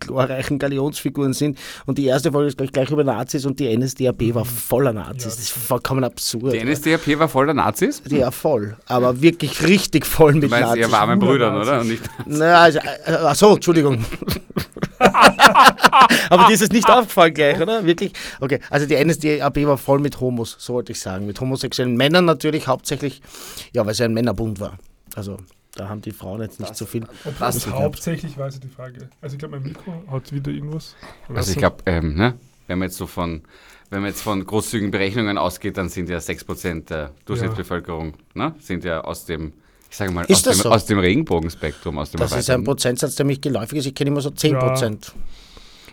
[0.00, 1.58] glorreichen Galionsfiguren sind.
[1.86, 5.24] Und die erste Folge ist gleich, gleich über Nazis und die NSDAP war voller Nazis.
[5.24, 6.52] das ist vollkommen absurd.
[6.54, 8.02] Die NSDAP war voll der Nazis?
[8.08, 8.76] ja, voll.
[8.86, 10.82] Aber wirklich richtig voll mit Du meinst Nazis.
[10.82, 11.80] eher warmen Brüdern, oder?
[11.80, 12.82] Und nicht, Naja, also, äh,
[13.24, 14.04] ach so, Entschuldigung.
[16.30, 17.84] Aber dir ist es nicht aufgefallen gleich, oder?
[17.84, 18.12] Wirklich?
[18.40, 21.26] Okay, also die NSDAP war voll mit Homos, so wollte ich sagen.
[21.26, 23.22] Mit homosexuellen Männern natürlich hauptsächlich,
[23.72, 24.78] ja, weil es ja ein Männerbund war.
[25.14, 25.38] Also
[25.74, 27.06] da haben die Frauen jetzt nicht so viel.
[27.38, 29.08] Was das hauptsächlich weiß ich die Frage.
[29.20, 30.94] Also ich glaube, mein Mikro hat wieder irgendwas.
[31.28, 31.60] Oder also ich so.
[31.60, 32.34] glaube, ähm, ne,
[32.66, 33.42] wenn man jetzt so von,
[33.90, 38.84] wenn man jetzt von großzügigen Berechnungen ausgeht, dann sind ja 6% der Durchschnittsbevölkerung, ne, sind
[38.84, 39.54] ja aus dem,
[39.92, 40.70] ich sage mal, Ist aus das dem, so?
[40.70, 42.64] aus dem Regenbogenspektrum, aus dem Das ist ein.
[42.64, 43.86] Prozentsatz, der mich geläufig ist.
[43.86, 45.12] Ich kenne immer so 10 Prozent.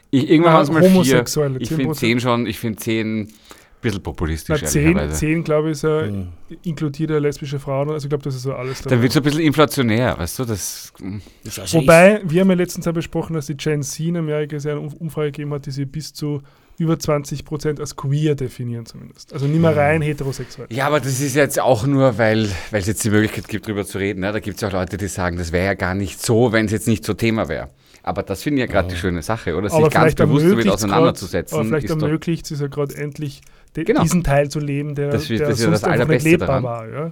[0.09, 1.23] Ich, irgendwann Ja, waren es mal vier.
[1.59, 1.93] Ich finde 10%.
[1.95, 3.33] 10 schon, ich finde 10 ein
[3.81, 5.19] bisschen populistisch, Na, 10, ehrlicherweise.
[5.19, 6.27] 10 glaube ich, ist ja, Hm.
[6.63, 7.89] inkludiert ja lesbische Frauen.
[7.91, 10.45] Also ich glaube, das ist so alles Dann wird es ein bisschen inflationär, weißt du?
[10.45, 10.93] Das,
[11.59, 14.71] Also Wobei, wir haben ja letztens ja besprochen, dass die Gen Z in Amerika sehr
[14.77, 16.41] eine Um- Umfrage gegeben hat, die sie bis zu
[16.79, 19.33] über 20 Prozent als queer definieren zumindest.
[19.33, 20.67] Also nicht mehr rein heterosexuell.
[20.71, 23.85] ja, aber das ist jetzt auch nur, weil weil es jetzt die Möglichkeit gibt, darüber
[23.85, 24.21] zu reden.
[24.21, 24.31] Ne?
[24.31, 26.71] Da gibt es auch Leute, die sagen, das wäre ja gar nicht so, wenn es
[26.71, 27.69] jetzt nicht so Thema wäre.
[28.01, 29.69] Aber das finde ich ja gerade die schöne Sache, oder?
[29.69, 31.55] Sich ganz bewusst damit ermöglicht's grad- auseinanderzusetzen.
[31.59, 33.41] Aber vielleicht ermöglicht es ja gerade endlich,
[33.75, 34.01] de, Genau.
[34.01, 36.29] diesen Teil zu leben, der, Das der das ist ja sonst das einfach nicht Allerbeste
[36.29, 36.63] lebbar daran.
[36.63, 36.89] war.
[36.89, 37.11] Ja?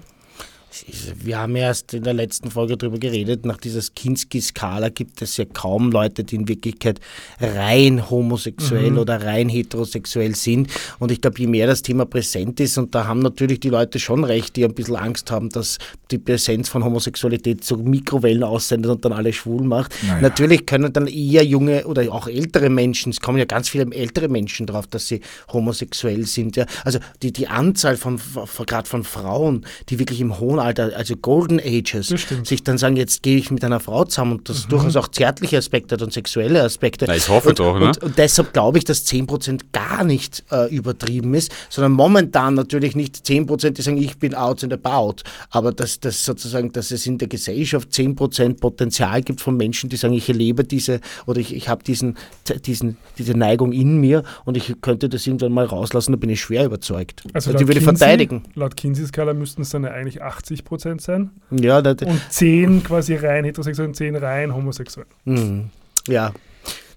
[1.23, 5.45] Wir haben erst in der letzten Folge darüber geredet, nach dieser Kinski-Skala gibt es ja
[5.45, 6.99] kaum Leute, die in Wirklichkeit
[7.39, 8.97] rein homosexuell Mhm.
[8.97, 10.69] oder rein heterosexuell sind.
[10.99, 13.99] Und ich glaube, je mehr das Thema präsent ist, und da haben natürlich die Leute
[13.99, 15.77] schon recht, die ein bisschen Angst haben, dass
[16.11, 19.93] die Präsenz von Homosexualität so Mikrowellen aussendet und dann alle schwul macht.
[20.21, 24.27] Natürlich können dann eher junge oder auch ältere Menschen, es kommen ja ganz viele ältere
[24.27, 25.21] Menschen drauf, dass sie
[25.51, 26.55] homosexuell sind.
[26.55, 26.65] Ja.
[26.83, 31.15] Also die, die Anzahl von, von gerade von Frauen, die wirklich im hohen Alter, also
[31.15, 32.13] Golden Ages,
[32.43, 35.57] sich dann sagen, jetzt gehe ich mit einer Frau zusammen und das durchaus auch zärtliche
[35.57, 37.05] Aspekte hat und sexuelle Aspekte.
[37.07, 37.87] Na, ich hoffe und, doch, ne?
[37.87, 42.95] Und, und deshalb glaube ich, dass 10% gar nicht äh, übertrieben ist, sondern momentan natürlich
[42.95, 47.05] nicht 10%, die sagen, ich bin out and about, aber dass, dass sozusagen, dass es
[47.05, 51.55] in der Gesellschaft 10% Potenzial gibt von Menschen, die sagen, ich erlebe diese oder ich,
[51.55, 52.17] ich habe diesen,
[52.65, 56.41] diesen, diese Neigung in mir und ich könnte das irgendwann mal rauslassen, da bin ich
[56.41, 57.23] schwer überzeugt.
[57.33, 58.43] Also die laut würde ich Kinsey- verteidigen.
[58.55, 60.56] Laut Kinsey-Skala müssten es dann ja eigentlich 80%
[61.01, 61.31] sein.
[61.51, 65.07] Ja, da, Und 10 quasi rein heterosexuell und 10 rein homosexuell.
[65.25, 65.69] Mhm.
[66.07, 66.31] ja.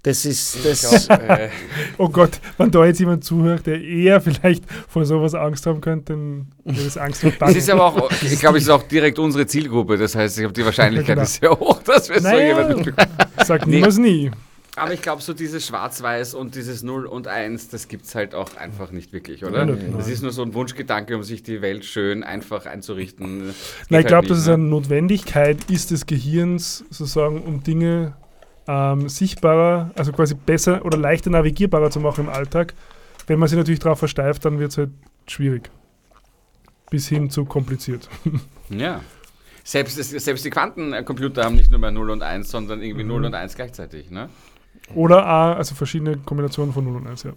[0.02, 1.08] Das ist das.
[1.10, 1.50] Äh,
[1.98, 6.14] Oh Gott, wenn da jetzt jemand zuhört, der eher vielleicht vor sowas Angst haben könnte,
[6.14, 7.54] dann wäre das Angst und es Bangen.
[7.56, 9.98] ist aber auch, ich glaube, es ist auch direkt unsere Zielgruppe.
[9.98, 12.94] Das heißt, ich habe die Wahrscheinlichkeit Ja, ist sehr hoch, dass wir so naja, jemanden.
[13.44, 13.74] sag Nee.
[13.76, 14.30] niemals nie.
[14.80, 18.34] Aber ich glaube, so dieses Schwarz-Weiß und dieses 0 und 1, das gibt es halt
[18.34, 19.64] auch einfach nicht wirklich, oder?
[19.66, 19.94] Nein, nein.
[19.96, 23.48] Das ist nur so ein Wunschgedanke, um sich die Welt schön einfach einzurichten.
[23.48, 27.62] Das geht ich glaube, halt dass es nicht, eine Notwendigkeit ist des Gehirns, sozusagen, um
[27.62, 28.16] Dinge
[28.68, 32.74] ähm, sichtbarer, also quasi besser oder leichter navigierbarer zu machen im Alltag.
[33.26, 34.90] Wenn man sich natürlich darauf versteift, dann wird es halt
[35.26, 35.70] schwierig.
[36.90, 38.08] Bis hin zu kompliziert.
[38.24, 38.40] ne?
[38.82, 39.00] Ja.
[39.62, 43.10] Selbst, das- selbst die Quantencomputer haben nicht nur mehr 0 und 1, sondern irgendwie Mhm.
[43.10, 44.10] 0 und 1 gleichzeitig.
[44.10, 44.28] Ne?
[44.94, 47.32] Oder auch, also verschiedene Kombinationen von 0 und 1, ja.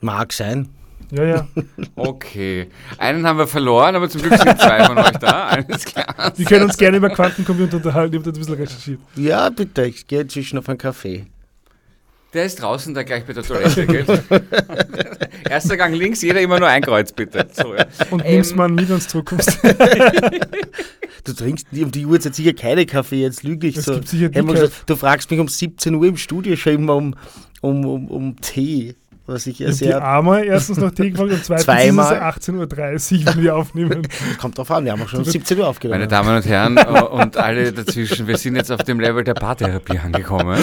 [0.00, 0.68] Mag sein.
[1.10, 1.48] Ja, ja.
[1.96, 2.68] Okay.
[2.98, 5.46] Einen haben wir verloren, aber zum Glück sind zwei von euch da.
[5.48, 6.32] Alles klar.
[6.34, 9.00] Wir können uns gerne über Quantencomputer unterhalten, ich habe da ein bisschen recherchiert.
[9.16, 11.26] Ja, bitte, ich gehe inzwischen auf einen Kaffee.
[12.34, 14.04] Der ist draußen, da gleich bei der Toilette, gell?
[15.48, 17.46] Erster Gang links, jeder immer nur ein Kreuz, bitte.
[17.52, 17.86] So, ja.
[18.10, 19.58] Und Ähm, nimmst mal mit, du zurückkommst.
[21.24, 23.94] Du trinkst um die Uhr jetzt sicher keine Kaffee, jetzt lüge ich Es so.
[23.94, 27.16] gibt sicher gesagt, du fragst mich um 17 Uhr im Studio schon immer um,
[27.62, 28.94] um, um, um Tee,
[29.26, 30.04] was ich ja Ich hab die sehr.
[30.08, 32.14] einmal erstens noch Tee gefragt und zweitens Zweimal.
[32.36, 34.08] ist es 18.30 Uhr, wenn wir aufnehmen.
[34.40, 36.00] Kommt drauf an, wir haben auch schon um 17 Uhr aufgenommen.
[36.00, 39.34] Meine Damen und Herren äh, und alle dazwischen, wir sind jetzt auf dem Level der
[39.34, 40.58] Paartherapie angekommen,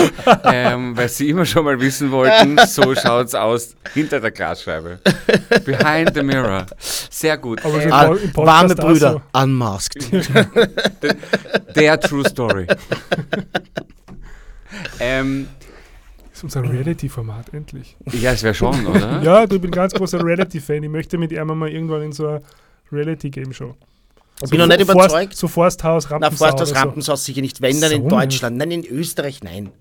[0.46, 5.00] ähm, weil Sie immer schon mal wissen wollten, so schaut's aus hinter der Glasscheibe.
[5.66, 6.66] Behind the mirror.
[6.80, 7.64] Sehr gut.
[7.66, 10.08] Aber Ähm, im Podcast warme Brüder, unmasked.
[11.76, 12.68] der True Story.
[15.00, 15.48] ähm,
[16.44, 17.96] ist unser Reality-Format, endlich.
[18.12, 19.22] ja, es wäre schon, oder?
[19.24, 20.84] Ja, du, bin ganz großer Reality-Fan.
[20.84, 22.42] Ich möchte mit ihm mal irgendwann in so eine
[22.92, 23.76] Reality-Game-Show.
[24.44, 25.36] Ich bin noch nicht Forst, überzeugt.
[25.38, 26.86] So Forsthaus, Na, Rampensau Forsthaus oder so.
[26.86, 27.62] Rampenshaus sicher nicht.
[27.62, 28.58] Wenn, dann in So Deutschland.
[28.58, 29.72] Nein, in Österreich, nein.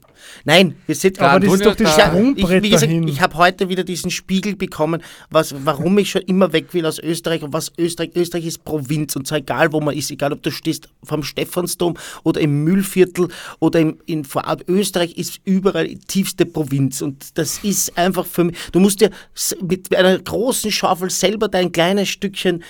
[0.44, 3.08] Nein, wir sind Da Aber das ist doch das da- ich, Sprungbrett wie gesagt, dahin.
[3.08, 7.00] ich habe heute wieder diesen Spiegel bekommen, was, warum ich schon immer weg will aus
[7.00, 10.40] Österreich und was Österreich, Österreich ist Provinz und zwar egal wo man ist, egal ob
[10.42, 15.98] du stehst vom Stephansdom oder im Müllviertel oder im, in Vorarlberg, Österreich ist überall die
[15.98, 19.10] tiefste Provinz und das ist einfach für mich, du musst dir
[19.60, 22.62] mit einer großen Schaufel selber dein kleines Stückchen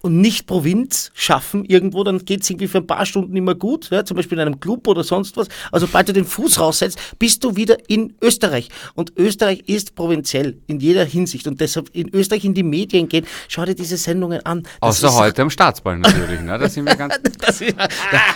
[0.00, 3.90] und nicht Provinz schaffen irgendwo, dann geht es irgendwie für ein paar Stunden immer gut,
[3.90, 5.48] ja, zum Beispiel in einem Club oder sonst was.
[5.72, 8.68] Also sobald du den Fuß raussetzt, bist du wieder in Österreich.
[8.94, 11.46] Und Österreich ist provinziell in jeder Hinsicht.
[11.46, 14.62] Und deshalb in Österreich in die Medien gehen, schau dir diese Sendungen an.
[14.80, 16.58] Das Außer heute am Staatsball natürlich, ne?
[16.58, 17.16] Da sind wir ganz.
[17.60, 17.74] ist,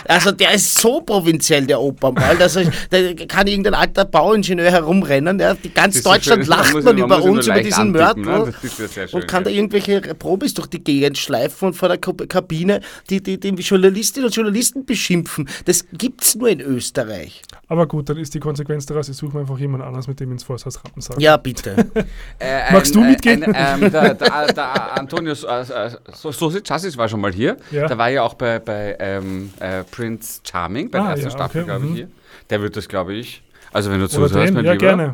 [0.07, 5.39] also der ist so provinziell, der Opernball, dass er, da kann irgendein alter Bauingenieur herumrennen.
[5.39, 5.53] Ja.
[5.53, 8.25] Die ganz so Deutschland schön, man lacht man über man ihn uns, über diesen antippen,
[8.25, 8.53] Mörtel.
[8.53, 8.53] ne?
[8.95, 12.81] Ja und kann da irgendwelche Probis durch die Gegend schleifen und vor der Kab- Kabine
[13.09, 15.47] die, die, die Journalistinnen und Journalisten beschimpfen.
[15.65, 17.41] Das gibt's nur in Österreich.
[17.67, 20.31] Aber gut, dann ist die Konsequenz daraus, ich suche mir einfach jemand anderes, mit dem
[20.31, 21.15] ins Forsthaus Rampensau.
[21.19, 21.75] Ja, bitte.
[22.39, 23.43] Äh, Magst du mitgehen?
[23.43, 27.57] Ein, ähm, der, der, der Antonius äh, äh, Chassis war schon mal hier.
[27.71, 27.87] Ja.
[27.87, 31.31] Der war ja auch bei, bei ähm, äh, Prince Charming, bei der Ah, ersten ja,
[31.31, 31.95] Staffel, okay, glaube ich, mhm.
[31.95, 32.07] hier.
[32.49, 33.43] Der wird das, glaube ich.
[33.71, 35.13] Also, wenn du zuhörst, mein Ja, Lieber, gerne.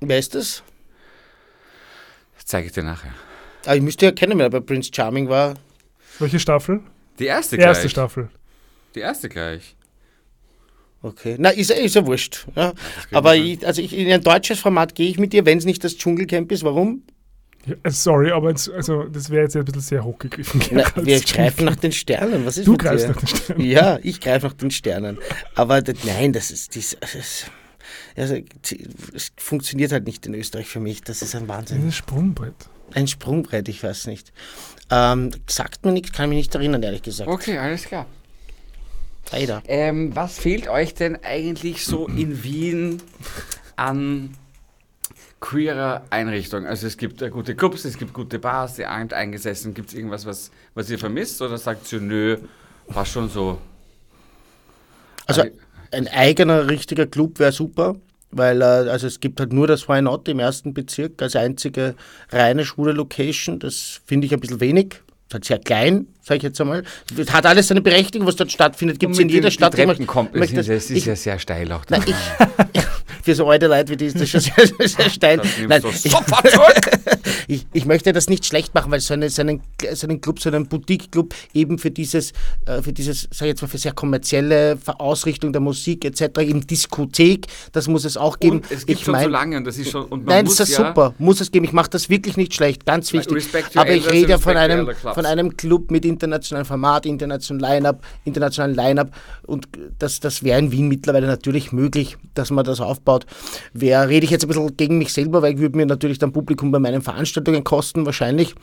[0.00, 0.62] Wer ist das?
[2.44, 3.12] zeige ich dir nachher.
[3.66, 5.54] Ah, ich müsste ja kennen, wer bei Prince Charming war.
[6.20, 6.80] Welche Staffel?
[7.18, 7.90] Die erste Die erste gleich.
[7.90, 8.28] Staffel.
[8.94, 9.76] Die erste gleich.
[11.02, 11.36] Okay.
[11.38, 12.46] Na, ist, ist ja wurscht.
[12.54, 12.74] Ja.
[13.12, 15.82] Aber ich, also ich, in ein deutsches Format gehe ich mit dir, wenn es nicht
[15.82, 16.62] das Dschungelcamp ist.
[16.62, 17.02] Warum?
[17.66, 20.62] Ja, äh, sorry, aber jetzt, also, das wäre jetzt ein bisschen sehr hochgegriffen.
[20.70, 22.44] Na, wir greifen nach den Sternen.
[22.46, 23.10] Was ist Du mit greifst dir?
[23.12, 23.64] nach den Sternen.
[23.64, 25.18] Ja, ich greife nach den Sternen.
[25.54, 27.46] Aber das, nein, das ist, das, das,
[28.16, 28.36] also,
[29.14, 31.02] es funktioniert halt nicht in Österreich für mich.
[31.02, 31.78] Das ist ein Wahnsinn.
[31.78, 32.54] Dieses Sprungbrett.
[32.94, 34.32] Ein Sprungbrett, ich weiß nicht.
[34.90, 37.30] Ähm, sagt mir nichts, kann mich nicht erinnern, ehrlich gesagt.
[37.30, 38.06] Okay, alles klar.
[39.32, 39.62] Leider.
[39.68, 43.02] Ähm, was fehlt euch denn eigentlich so in Wien
[43.76, 44.36] an
[45.38, 46.66] queerer Einrichtung?
[46.66, 49.72] Also es gibt äh, gute Clubs, es gibt gute Bars, ihr sind eingesessen.
[49.72, 51.40] Gibt es irgendwas, was, was ihr vermisst?
[51.42, 52.38] Oder sagt ihr, nö,
[52.88, 53.58] war schon so?
[55.26, 55.44] Also
[55.92, 57.96] ein eigener richtiger Club wäre super,
[58.30, 61.94] weil äh, also es gibt halt nur das Why Not im ersten Bezirk als einzige
[62.30, 63.58] reine schwule Location.
[63.58, 65.00] Das finde ich ein bisschen wenig.
[65.28, 66.82] Das ist halt sehr klein, sage ich jetzt einmal.
[67.16, 69.74] Das hat alles seine Berechtigung, was dort stattfindet, gibt es in jeder Stadt.
[69.74, 71.84] Treppen kommt, das ist ja sehr steil auch.
[71.84, 71.98] Da.
[71.98, 72.82] ich,
[73.30, 75.40] für so alte Leute wie die ist das schon sehr, sehr, sehr steil.
[75.68, 76.12] Nein, ich,
[77.48, 79.62] ich, ich möchte das nicht schlecht machen, weil so, eine, so, einen,
[79.92, 82.32] so einen Club, so einen Boutique-Club eben für dieses,
[82.66, 86.66] äh, für dieses, sag ich jetzt mal, für sehr kommerzielle Ausrichtung der Musik etc., eben
[86.66, 88.56] Diskothek, das muss es auch geben.
[88.56, 90.04] Und es gibt ich schon so mein- lange und das ist schon.
[90.04, 91.64] Und man Nein, muss das ist ja, super, muss es geben.
[91.64, 93.46] Ich mache das wirklich nicht schlecht, ganz wichtig.
[93.76, 98.74] Aber ich rede ja von einem, von einem Club mit internationalem Format, internationalem Line-Up, internationalen
[98.74, 99.12] Line-Up
[99.46, 99.68] und
[99.98, 103.19] das, das wäre in Wien mittlerweile natürlich möglich, dass man das aufbaut.
[103.72, 106.32] Wer rede ich jetzt ein bisschen gegen mich selber, weil ich würde mir natürlich dann
[106.32, 108.54] Publikum bei meinen Veranstaltungen kosten wahrscheinlich,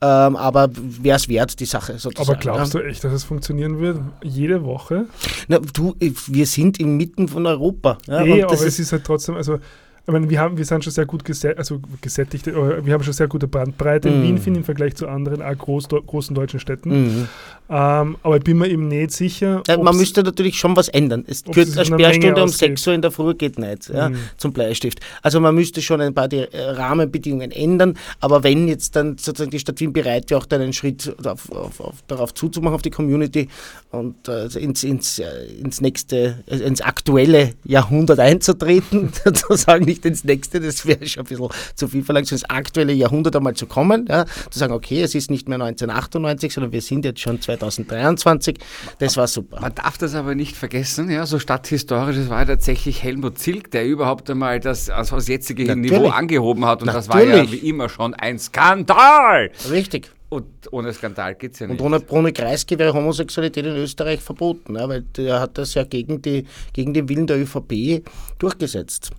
[0.00, 2.30] ähm, aber wäre es wert, die Sache sozusagen.
[2.30, 4.00] Aber glaubst du echt, dass es funktionieren wird?
[4.22, 5.06] Jede Woche?
[5.48, 7.98] Na, du, wir sind inmitten von Europa.
[8.06, 9.58] Ja, eh, und aber das es ist, ist halt trotzdem, also
[10.06, 13.02] ich meine, wir, haben, wir sind schon sehr gut gesä also gesättigt, äh, wir haben
[13.02, 14.22] schon sehr gute Bandbreite in Mhm.
[14.22, 16.90] Wien, finde ich, im Vergleich zu anderen auch groß, großen deutschen Städten.
[16.90, 17.28] Mhm.
[17.72, 19.62] Ähm, aber ich bin mir eben nicht sicher.
[19.68, 21.24] Ja, man müsste natürlich schon was ändern.
[21.28, 22.70] Es es eine Sperrstunde um ausgeht.
[22.70, 24.16] 6 Uhr in der Früh geht nicht ja, Mhm.
[24.36, 24.98] zum Bleistift.
[25.22, 29.52] Also man müsste schon ein paar die äh, Rahmenbedingungen ändern, aber wenn jetzt dann sozusagen
[29.52, 32.82] die Stadt Wien bereit wäre, auch dann einen Schritt auf, auf, auf, darauf zuzumachen, auf
[32.82, 33.48] die Community
[33.90, 35.24] und äh, ins, ins, äh,
[35.62, 41.48] ins nächste, ins aktuelle Jahrhundert einzutreten, sozusagen nicht ins nächste, das wäre schon ein bisschen
[41.74, 45.14] zu viel verlangt, sondern ins aktuelle Jahrhundert einmal zu kommen, ja, zu sagen, okay, es
[45.14, 48.58] ist nicht mehr 1998, sondern wir sind jetzt schon 2023,
[48.98, 49.60] das war super.
[49.60, 53.86] Man darf das aber nicht vergessen, ja, so stadthistorisch, es war tatsächlich Helmut Zilk, der
[53.86, 55.90] überhaupt einmal das also das jetzige Natürlich.
[55.92, 57.62] Niveau angehoben hat und das war ja Natürlich.
[57.62, 59.50] wie immer schon ein Skandal.
[59.70, 60.10] Richtig.
[60.28, 61.82] Und ohne Skandal geht es ja Und nicht.
[61.82, 66.46] ohne Brune Kreisky wäre Homosexualität in Österreich verboten, weil der hat das ja gegen, die,
[66.72, 68.04] gegen den Willen der ÖVP
[68.38, 69.10] durchgesetzt.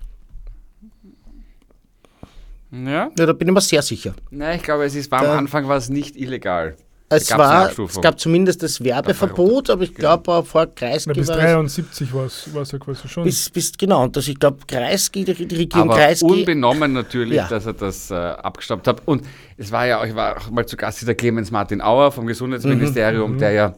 [2.72, 3.10] Ja?
[3.18, 4.14] Ja, da bin ich mir sehr sicher.
[4.30, 6.76] Nein, ich glaube, es ist, war am Da- Anfang war es nicht illegal.
[7.14, 8.00] Es, Da gab's eine war, Abstufung.
[8.00, 12.14] es gab zumindest das Werbeverbot, aber ich glaube, vor Kreisky Na, bis war es 73
[12.14, 12.26] war
[12.62, 13.26] es ja quasi schon.
[13.26, 17.36] bis, bis, genau, und das, ich glaube, Kreisky, die, die Regierung Aber Kreisky, unbenommen natürlich,
[17.36, 17.50] Ja.
[17.50, 19.02] dass er das äh, abgestoppt hat.
[19.06, 19.26] Und
[19.58, 22.26] es war ja auch, ich war auch mal zu Gast, der Clemens Martin Auer vom
[22.28, 23.76] Gesundheitsministerium, der ja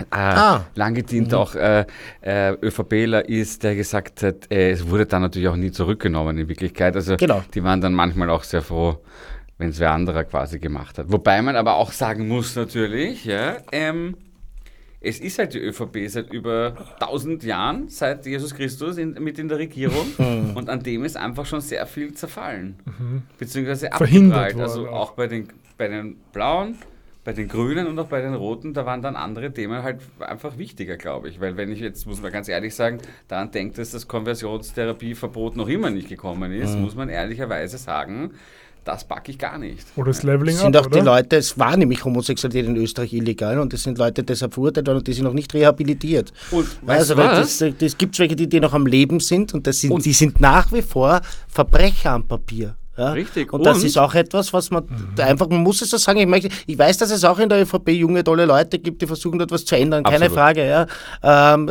[0.00, 0.06] äh, Mhm.
[0.12, 0.64] Ah.
[0.74, 1.84] lang gedient auch äh,
[2.20, 6.48] äh, ÖVPler ist, der gesagt hat, äh, es wurde dann natürlich auch nie zurückgenommen in
[6.48, 6.94] Wirklichkeit.
[6.96, 7.42] Also Genau.
[7.54, 8.98] die waren dann manchmal auch sehr froh,
[9.58, 11.06] wenn es wer anderer quasi gemacht hat.
[11.10, 14.16] Wobei man aber auch sagen muss natürlich, ja, ähm,
[15.00, 19.48] es ist halt die ÖVP seit über 1000 Jahren, seit Jesus Christus in, mit in
[19.48, 20.50] der Regierung Mhm.
[20.56, 22.76] und an dem ist einfach schon sehr viel zerfallen.
[23.38, 24.68] Beziehungsweise Verhindert abgeprallt.
[24.68, 26.76] Also auch bei den, bei den Blauen,
[27.26, 30.56] bei den Grünen und auch bei den Roten, da waren dann andere Themen halt einfach
[30.56, 31.40] wichtiger, glaube ich.
[31.40, 32.98] Weil wenn ich jetzt, muss man ganz ehrlich sagen,
[33.28, 36.82] daran denkt, dass das Konversionstherapieverbot noch immer nicht gekommen ist, Mhm.
[36.82, 38.30] muss man ehrlicherweise sagen,
[38.84, 39.84] das packe ich gar nicht.
[39.96, 41.16] Oder das Leveling Es sind up, auch die oder?
[41.16, 44.98] Leute, es war nämlich Homosexualität in Österreich illegal und es sind Leute deshalb verurteilt worden
[44.98, 46.32] und die sind noch nicht rehabilitiert.
[46.52, 47.58] Und weißt also, was?
[47.58, 50.12] das, das gibt welche, die, die noch am Leben sind und, das sind, Und- die
[50.12, 52.76] sind nach wie vor Verbrecher am Papier.
[52.96, 53.10] Ja?
[53.12, 53.52] Richtig.
[53.52, 54.84] Und, das Und- ist auch etwas, was man
[55.18, 57.60] einfach, man muss es so sagen, ich, möchte, ich weiß, dass es auch in der
[57.62, 60.34] ÖVP junge, tolle Leute gibt, die versuchen dort was zu ändern, keine Absolut.
[60.34, 60.66] Frage.
[60.66, 60.86] Ja.
[61.54, 61.68] Ähm,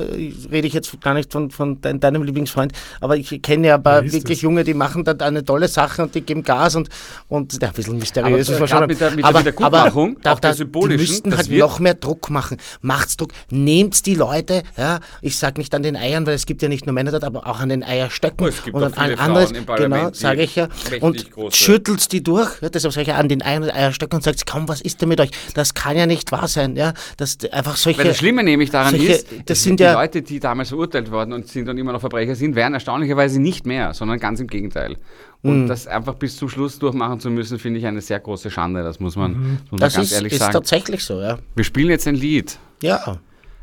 [0.51, 3.83] rede ich jetzt gar nicht von, von dein, deinem Lieblingsfreund, aber ich kenne ja ein
[3.83, 4.43] paar ist wirklich das?
[4.43, 6.89] Junge, die machen da eine tolle Sache und die geben Gas und,
[7.27, 8.77] und ja, ein bisschen mysteriös Aber, ist äh, schon.
[8.79, 11.93] grad mit der- mit der Wiedergutmachung, auch der die symbolischen, müssten das halt noch mehr
[11.95, 12.57] Druck machen.
[12.81, 16.61] Macht's Druck, nehmt die Leute, ja, ich sag nicht an den Eiern, weil es gibt
[16.61, 18.97] ja nicht nur Männer dort, aber auch an den Eierstöcken Oh, es gibt und auch
[18.97, 22.95] an im Parlament, genau, sage ich ja, mächtig und große- schüttelt die durch, ja, deshalb
[22.97, 25.29] ich an den Eiern und Eierstöcken und sagt, komm, was ist denn mit euch?
[25.53, 27.99] Das kann ja nicht wahr sein, ja, das einfach solche...
[27.99, 31.11] Weil das Schlimme nämlich daran solche- ist, das sind die ja- Leute, die damals verurteilt
[31.11, 34.47] worden und sind und immer noch Verbrecher sind, werden erstaunlicherweise nicht mehr, sondern ganz im
[34.47, 34.97] Gegenteil.
[35.41, 35.67] Und Hm.
[35.67, 38.81] das einfach bis zum Schluss durchmachen zu müssen, finde ich eine sehr große Schande.
[38.83, 39.77] Das muss man, muss man Mhm.
[39.77, 40.53] das ganz ist, ehrlich ist sagen.
[40.53, 41.37] tatsächlich so, ja.
[41.55, 42.57] Wir spielen jetzt ein Lied.
[42.81, 43.17] Ja,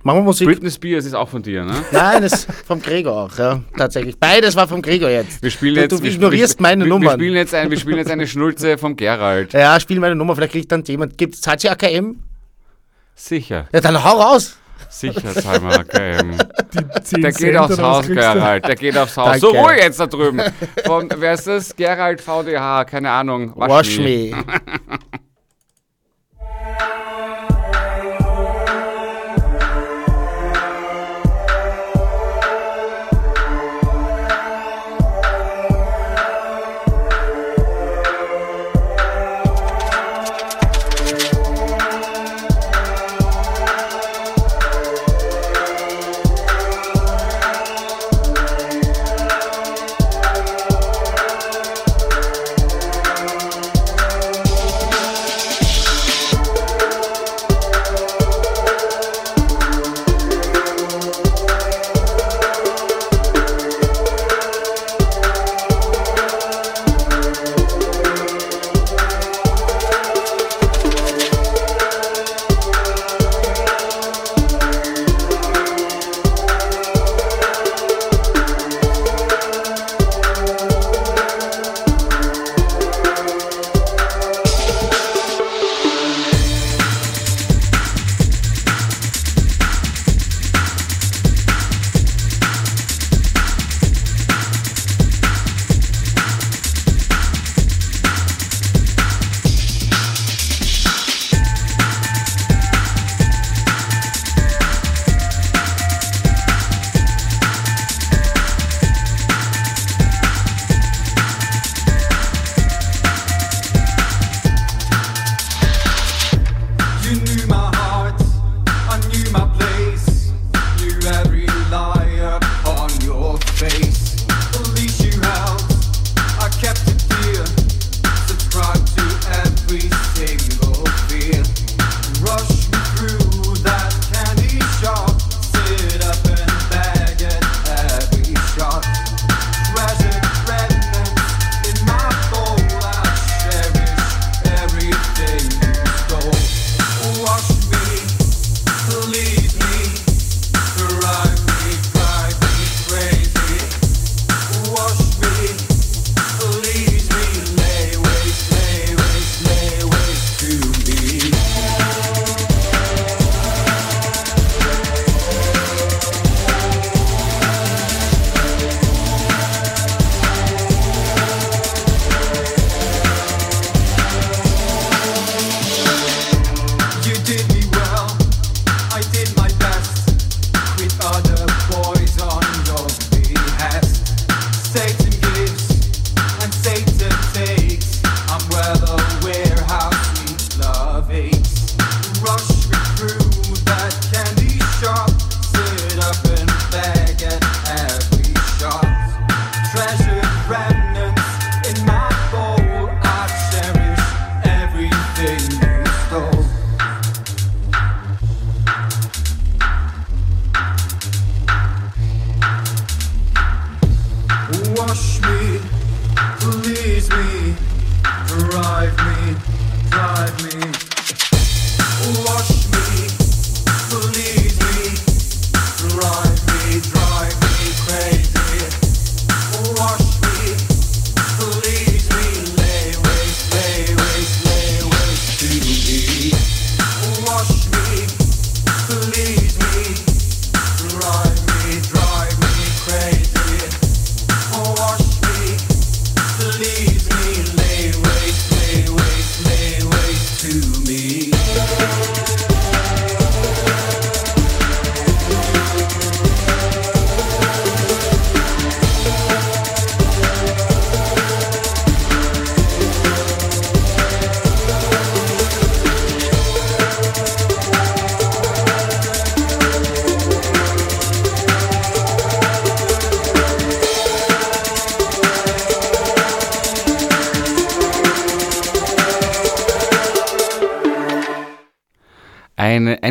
[0.04, 0.48] Machen wir Musik.
[0.48, 1.74] Britney Spears ist auch von dir, ne?
[1.92, 4.18] Nein, das ist vom Gregor auch, ja, tatsächlich.
[4.18, 5.40] Beides war vom Gregor jetzt.
[5.42, 7.98] Wir spielen jetzt, du, du wir ignorierst wir, meine wir, Wir spielen, jetzt wir spielen
[7.98, 9.52] jetzt eine Schnulze vom Gerald.
[9.52, 11.16] Ja, spiel meine Nummer, vielleicht kriegt dann jemand.
[11.18, 12.16] Gibt's Hachi AKM?
[13.14, 13.68] Sicher.
[13.72, 14.56] Ja, dann hau raus.
[14.88, 16.36] Sicher, Salma AKM.
[17.22, 18.66] Der geht aufs Haus, Gerald.
[18.66, 19.40] Der geht aufs Haus.
[19.40, 19.40] Danke.
[19.40, 20.42] So ruhig jetzt da drüben.
[20.84, 21.76] Von, wer ist das?
[21.76, 23.52] Gerald VDH, keine Ahnung.
[23.54, 24.04] Wash, Wash me.
[24.04, 24.44] me.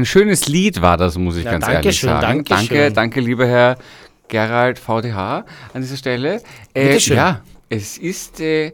[0.02, 2.44] ein schönes Lied war das, muss ich ja, ganz ehrlich schön, sagen.
[2.44, 3.78] Danke, danke, danke, lieber Herr
[4.28, 6.42] Gerald VDH an dieser Stelle.
[6.74, 8.74] Äh, ja, es ist, äh,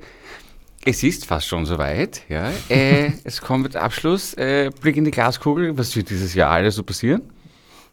[0.86, 2.22] es ist fast schon soweit.
[2.30, 2.52] Ja.
[2.70, 4.34] Äh, es kommt Abschluss.
[4.36, 5.78] Äh, Blick in die Glaskugel.
[5.78, 7.24] Was wird dieses Jahr alles so passieren?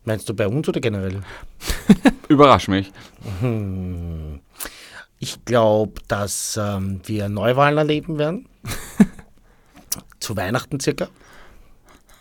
[0.05, 1.22] Meinst du bei uns oder generell?
[2.28, 2.93] Überrasch mich.
[3.41, 4.41] Hm.
[5.18, 8.47] Ich glaube, dass ähm, wir Neuwahlen erleben werden.
[10.20, 11.09] Zu Weihnachten circa.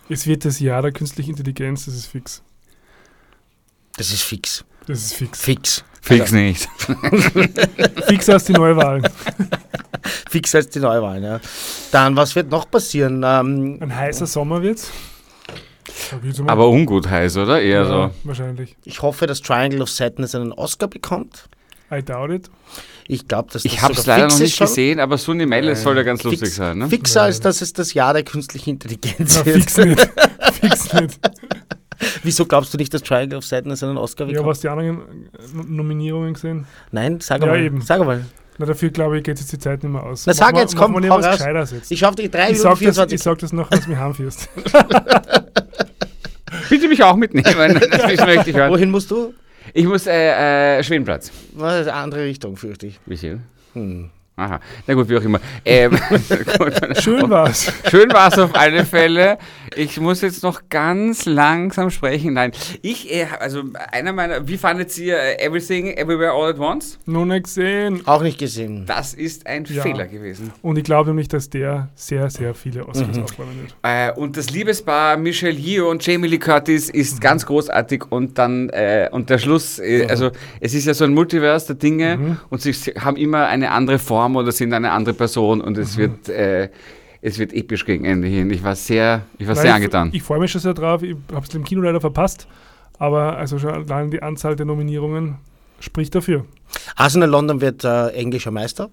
[0.10, 2.42] Es wird das Jahr der künstlichen Intelligenz, das ist fix.
[3.98, 4.66] Das ist fix.
[4.88, 5.42] Das ist fix.
[5.42, 5.84] Fix.
[6.02, 6.36] Fix also.
[6.36, 6.68] nicht.
[8.08, 9.08] fix als die Neuwahlen.
[10.30, 11.40] fix als die Neuwahlen, ja.
[11.92, 13.24] Dann, was wird noch passieren?
[13.26, 14.92] Ähm, Ein heißer Sommer wird's.
[16.48, 17.62] Aber ungut heiß, oder?
[17.62, 18.12] Eher ja, so.
[18.24, 18.76] Wahrscheinlich.
[18.84, 21.48] Ich hoffe, dass Triangle of Sadness einen Oscar bekommt.
[21.92, 22.50] I doubt it.
[23.08, 25.98] Ich glaube, dass Ich das habe es leider noch nicht gesehen, aber Sunny Melle soll
[25.98, 26.90] ja ganz Fix- lustig sein, ne?
[26.90, 29.58] Fixer als dass es das Jahr der künstlichen Intelligenz Ja, wird.
[29.58, 30.00] fix nicht.
[30.62, 31.20] fix nicht.
[32.24, 34.50] Wieso glaubst du nicht, dass Triangle of Sadness einen Oscar Ja, bekommt?
[34.50, 36.66] was die anderen äh, Nominierungen gesehen?
[36.92, 37.62] Nein, sag Ja, mal.
[37.62, 37.82] eben.
[37.82, 38.26] Sag mal.
[38.58, 40.26] Na, dafür glaube ich, geht jetzt die Zeit nicht mehr aus.
[40.26, 41.72] Na, sag wir- jetzt, komm, nicht was raus.
[41.72, 41.92] Jetzt.
[41.92, 43.90] Ich schaffe die 3 Ich Minuten sag, das, 24 ich sag das noch, als du
[43.90, 44.50] mich heimführst.
[46.70, 48.72] Bitte mich auch mitnehmen, das möchte ich hören.
[48.72, 49.34] Wohin musst du?
[49.76, 51.32] Ich muss, äh, äh, Schwedenplatz.
[51.58, 53.00] Das ist eine andere Richtung, fürchte ich.
[53.08, 53.40] Michael.
[53.74, 54.12] Hm.
[54.36, 55.40] Aha, na gut, wie auch immer.
[55.64, 55.96] Ähm.
[57.00, 57.72] Schön war's.
[57.90, 59.38] Schön war es auf alle Fälle.
[59.76, 62.34] Ich muss jetzt noch ganz langsam sprechen.
[62.34, 63.62] Nein, ich, äh, also
[63.92, 66.98] einer meiner, wie fandet ihr äh, Everything Everywhere All at Once?
[67.06, 68.02] Noch nicht gesehen.
[68.08, 68.86] Auch nicht gesehen.
[68.88, 69.84] Das ist ein Ja.
[69.84, 70.52] Fehler gewesen.
[70.64, 73.24] Und ich glaube nämlich, dass der sehr, sehr viele Oscars Mhm.
[73.24, 73.76] aufräumen wird.
[73.84, 78.70] Äh, und das Liebespaar Michelle Yeoh und Jamie Lee Curtis ist ganz großartig und dann,
[78.70, 82.62] äh, und der Schluss, äh, also es ist ja so ein Multiverse der Dinge und
[82.64, 86.70] sie haben immer eine andere Form oder sind eine andere Person und es wird, äh,
[87.22, 88.50] es wird episch gegen Ende hin.
[88.52, 90.10] Ich war sehr, ich war Nein, sehr ich- angetan.
[90.14, 91.04] Ich, freue mich schon sehr drauf.
[91.04, 92.48] Ich habe es im Kino leider verpasst.
[93.00, 95.38] Aber also schon allein die Anzahl der Nominierungen
[95.80, 96.46] spricht dafür.
[96.96, 98.90] Arsenal London wird äh, englischer Meister.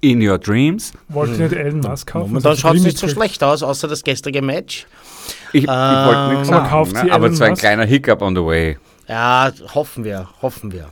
[0.00, 0.92] In Your Dreams.
[1.08, 2.28] Wollte ich nicht Elon Musk kaufen?
[2.28, 4.86] Momentan hat schaut es nicht so schlecht aus, außer das gestrige Match.
[5.54, 7.10] Ich, ich wollte nichts Aber sagen, kauft ne?
[7.10, 8.76] aber Elon zwar ein kleiner Hiccup on the way.
[9.08, 10.88] Ja, hoffen wir, hoffen wir.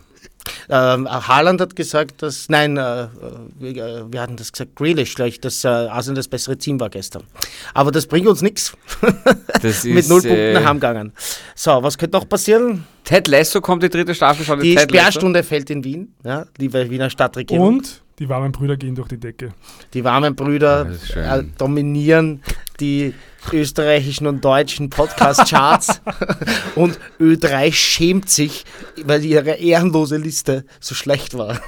[0.68, 3.08] Ähm, Haaland hat gesagt, dass, nein, äh,
[3.58, 7.24] wir, wir hatten das gesagt, Grealish gleich, dass äh, Arsenal das bessere Team war gestern.
[7.74, 8.72] Aber das bringt uns nichts.
[9.62, 11.12] Das Mit null Punkten äh, nach heimgegangen.
[11.54, 12.84] So, was könnte noch passieren?
[13.04, 14.60] Ted Lasso kommt die dritte Staffel schon.
[14.60, 15.02] Die Ted Lasso.
[15.02, 17.76] Sperrstunde fällt in Wien, ja, liebe Wiener Stadtregierung.
[17.76, 19.50] Und die warmen Brüder gehen durch die Decke.
[19.94, 22.42] Die warmen Brüder äh, dominieren
[22.80, 23.14] die
[23.52, 26.00] österreichischen und deutschen Podcast-Charts
[26.74, 28.64] und Ö3 schämt sich,
[29.04, 31.60] weil ihre ehrenlose Liste so schlecht war.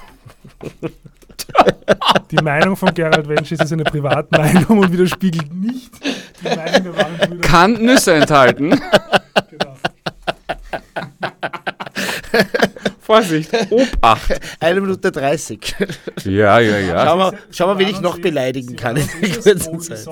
[2.31, 5.93] Die Meinung von Gerald Wensch ist eine Privatmeinung und widerspiegelt nicht
[6.43, 7.41] die Meinung der warmen Brüder.
[7.49, 8.71] Kann Nüsse enthalten.
[9.51, 9.77] Genau.
[13.05, 14.41] Vorsicht, Obacht.
[14.61, 15.77] Eine Minute 30.
[16.25, 17.05] Ja, ja, ja.
[17.07, 20.07] Schau mal, schau mal wen ich noch beleidigen kann in der kurzen Zeit.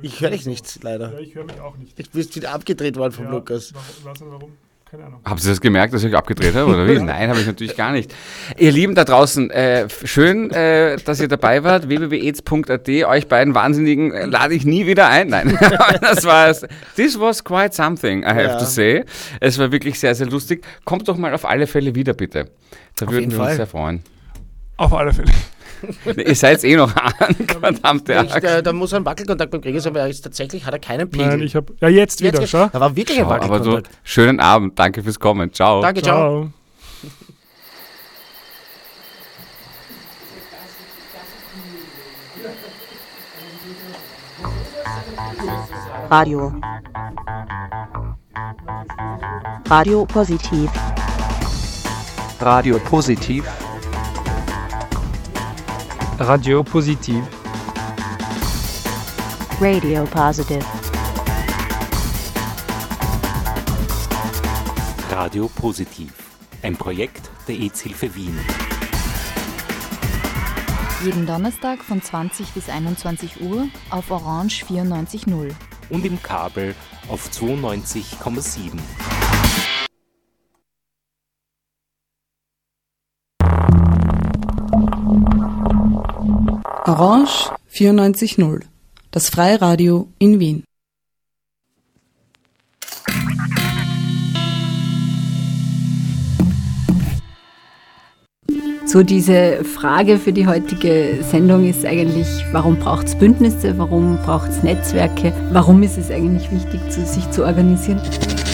[0.00, 1.18] Ich höre dich nicht, Ja, leider.
[1.18, 1.98] ich höre mich auch nicht.
[1.98, 3.72] Ich bist wieder abgedreht worden vom Ja, Lukas.
[4.04, 4.52] Warum.
[4.90, 5.20] Keine Ahnung.
[5.24, 6.98] Haben Sie das gemerkt, dass ich abgedreht habe, oder wie?
[7.00, 8.12] Nein, habe ich natürlich gar nicht.
[8.58, 11.88] Ihr Lieben da draußen, äh, schön, äh, dass ihr dabei wart.
[11.88, 15.28] www.aids.at, euch beiden Wahnsinnigen äh, lade ich nie wieder ein.
[15.28, 15.56] Nein,
[16.00, 16.66] das war es.
[16.96, 18.58] This was quite something, I have Ja.
[18.58, 19.04] to say.
[19.38, 20.64] Es war wirklich sehr, sehr lustig.
[20.84, 22.50] Kommt doch mal auf alle Fälle wieder, bitte.
[22.96, 23.46] Da würden jeden wir Fall.
[23.48, 24.02] uns sehr freuen.
[24.76, 25.30] Auf alle Fälle.
[26.16, 28.42] ihr seid eh noch an, verdammte Axt.
[28.44, 31.08] äh, da muss ein Wackelkontakt beim Gregor sein, weil er ist tatsächlich hat er keinen
[31.10, 31.26] Pegel.
[31.26, 31.72] Nein, ich habe.
[31.80, 32.68] Ja, jetzt wieder, Jetzt, schau.
[32.72, 33.98] da war wirklich ein Ciao, aber so, Wackelkontakt.
[34.02, 35.52] schönen Abend, danke fürs Kommen.
[35.52, 35.80] Ciao.
[35.80, 36.18] Danke, ciao.
[36.18, 36.50] Ciao.
[46.10, 46.52] Radio.
[49.68, 50.70] Radio Positiv.
[52.40, 53.44] Radio Positiv.
[56.22, 57.24] Radio Positiv.
[59.58, 60.60] Radio Positive.
[65.10, 66.12] Radio Positiv.
[66.60, 68.38] Ein Projekt der EZ-Hilfe Wien.
[71.02, 75.54] Jeden Donnerstag von 20 bis 21 Uhr auf Orange 94.0.
[75.88, 76.74] Und im Kabel
[77.08, 78.78] auf 92,7.
[86.90, 88.62] Orange 94.0,
[89.12, 90.64] das Freiradio in Wien.
[98.86, 104.48] So diese Frage für die heutige Sendung ist eigentlich, warum braucht es Bündnisse, warum braucht
[104.48, 108.02] es Netzwerke, warum ist es eigentlich wichtig, sich zu organisieren?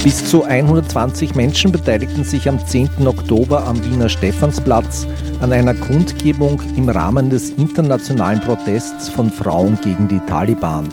[0.06, 3.08] Bis zu 120 Menschen beteiligten sich am 10.
[3.08, 5.04] Oktober am Wiener Stephansplatz
[5.40, 10.88] an einer Kundgebung im Rahmen des internationalen Protests von Frauen gegen die Taliban.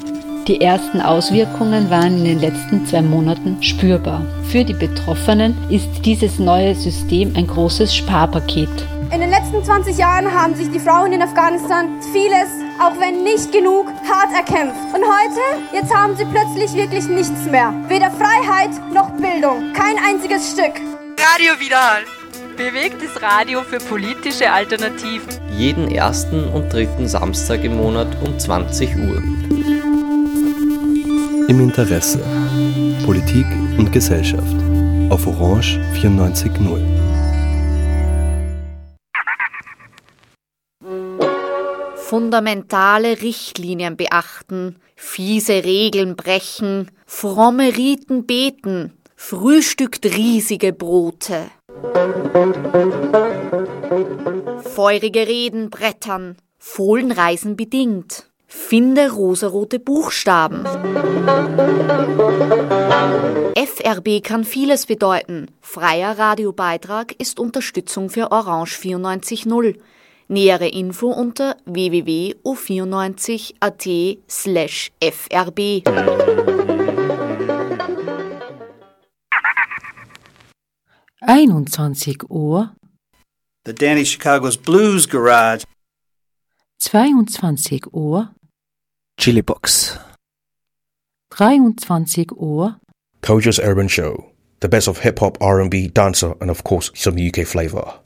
[0.48, 4.26] Die ersten Auswirkungen waren in den letzten zwei Monaten spürbar.
[4.46, 8.88] Für die Betroffenen ist dieses neue System ein großes Sparpaket.
[9.14, 13.52] In den letzten 20 Jahren haben sich die Frauen in Afghanistan vieles, auch wenn nicht
[13.52, 14.94] genug, hart erkämpft.
[14.94, 15.40] Und heute,
[15.72, 17.74] jetzt haben sie plötzlich wirklich nichts mehr.
[17.88, 19.72] Weder Freiheit noch Bildung.
[19.74, 20.76] Kein einziges Stück.
[21.18, 22.04] Radio Widerhall.
[22.58, 25.30] Bewegtes Radio für politische Alternativen.
[25.58, 29.24] Jeden ersten und dritten Samstag im Monat um 20 Uhr.
[31.48, 32.20] Im Interesse.
[33.06, 33.46] Politik
[33.78, 34.56] und Gesellschaft.
[35.10, 36.93] Auf Orange 94.0.
[42.14, 51.50] fundamentale Richtlinien beachten, fiese Regeln brechen, fromme Riten beten, frühstückt riesige Brote.
[54.76, 60.66] Feurige Reden brettern, Fohlenreisen bedingt, finde rosarote Buchstaben.
[63.56, 65.48] FRB kann vieles bedeuten.
[65.62, 69.80] Freier Radiobeitrag ist Unterstützung für Orange 94.0.
[70.34, 75.84] Nähere Info unter www.o94.at slash frb.
[81.22, 82.76] Einundzwanzig Uhr,
[83.64, 85.66] The Danny Chicago's Blues Garage.
[86.80, 88.34] zweiundzwanzig Uhr,
[89.18, 90.00] Chili Box.
[91.30, 92.80] dreiundzwanzig Uhr,
[93.22, 94.32] Koja's Urban Show.
[94.62, 98.00] The best of hip hop, R&B, dancer, and of course some UK flavor.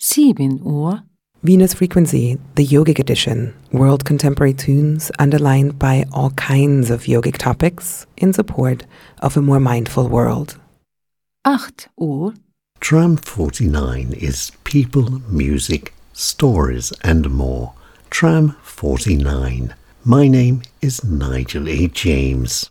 [0.00, 1.04] sieben Uhr,
[1.44, 8.06] Venus Frequency, the yogic edition, world contemporary tunes underlined by all kinds of yogic topics
[8.16, 8.86] in support
[9.18, 10.58] of a more mindful world.
[11.44, 12.32] acht Uhr,
[12.80, 17.74] Tram 49 is people, music, stories, and more.
[18.08, 19.74] Tram 49.
[20.02, 21.88] My name is Nigel A.
[21.88, 22.70] James.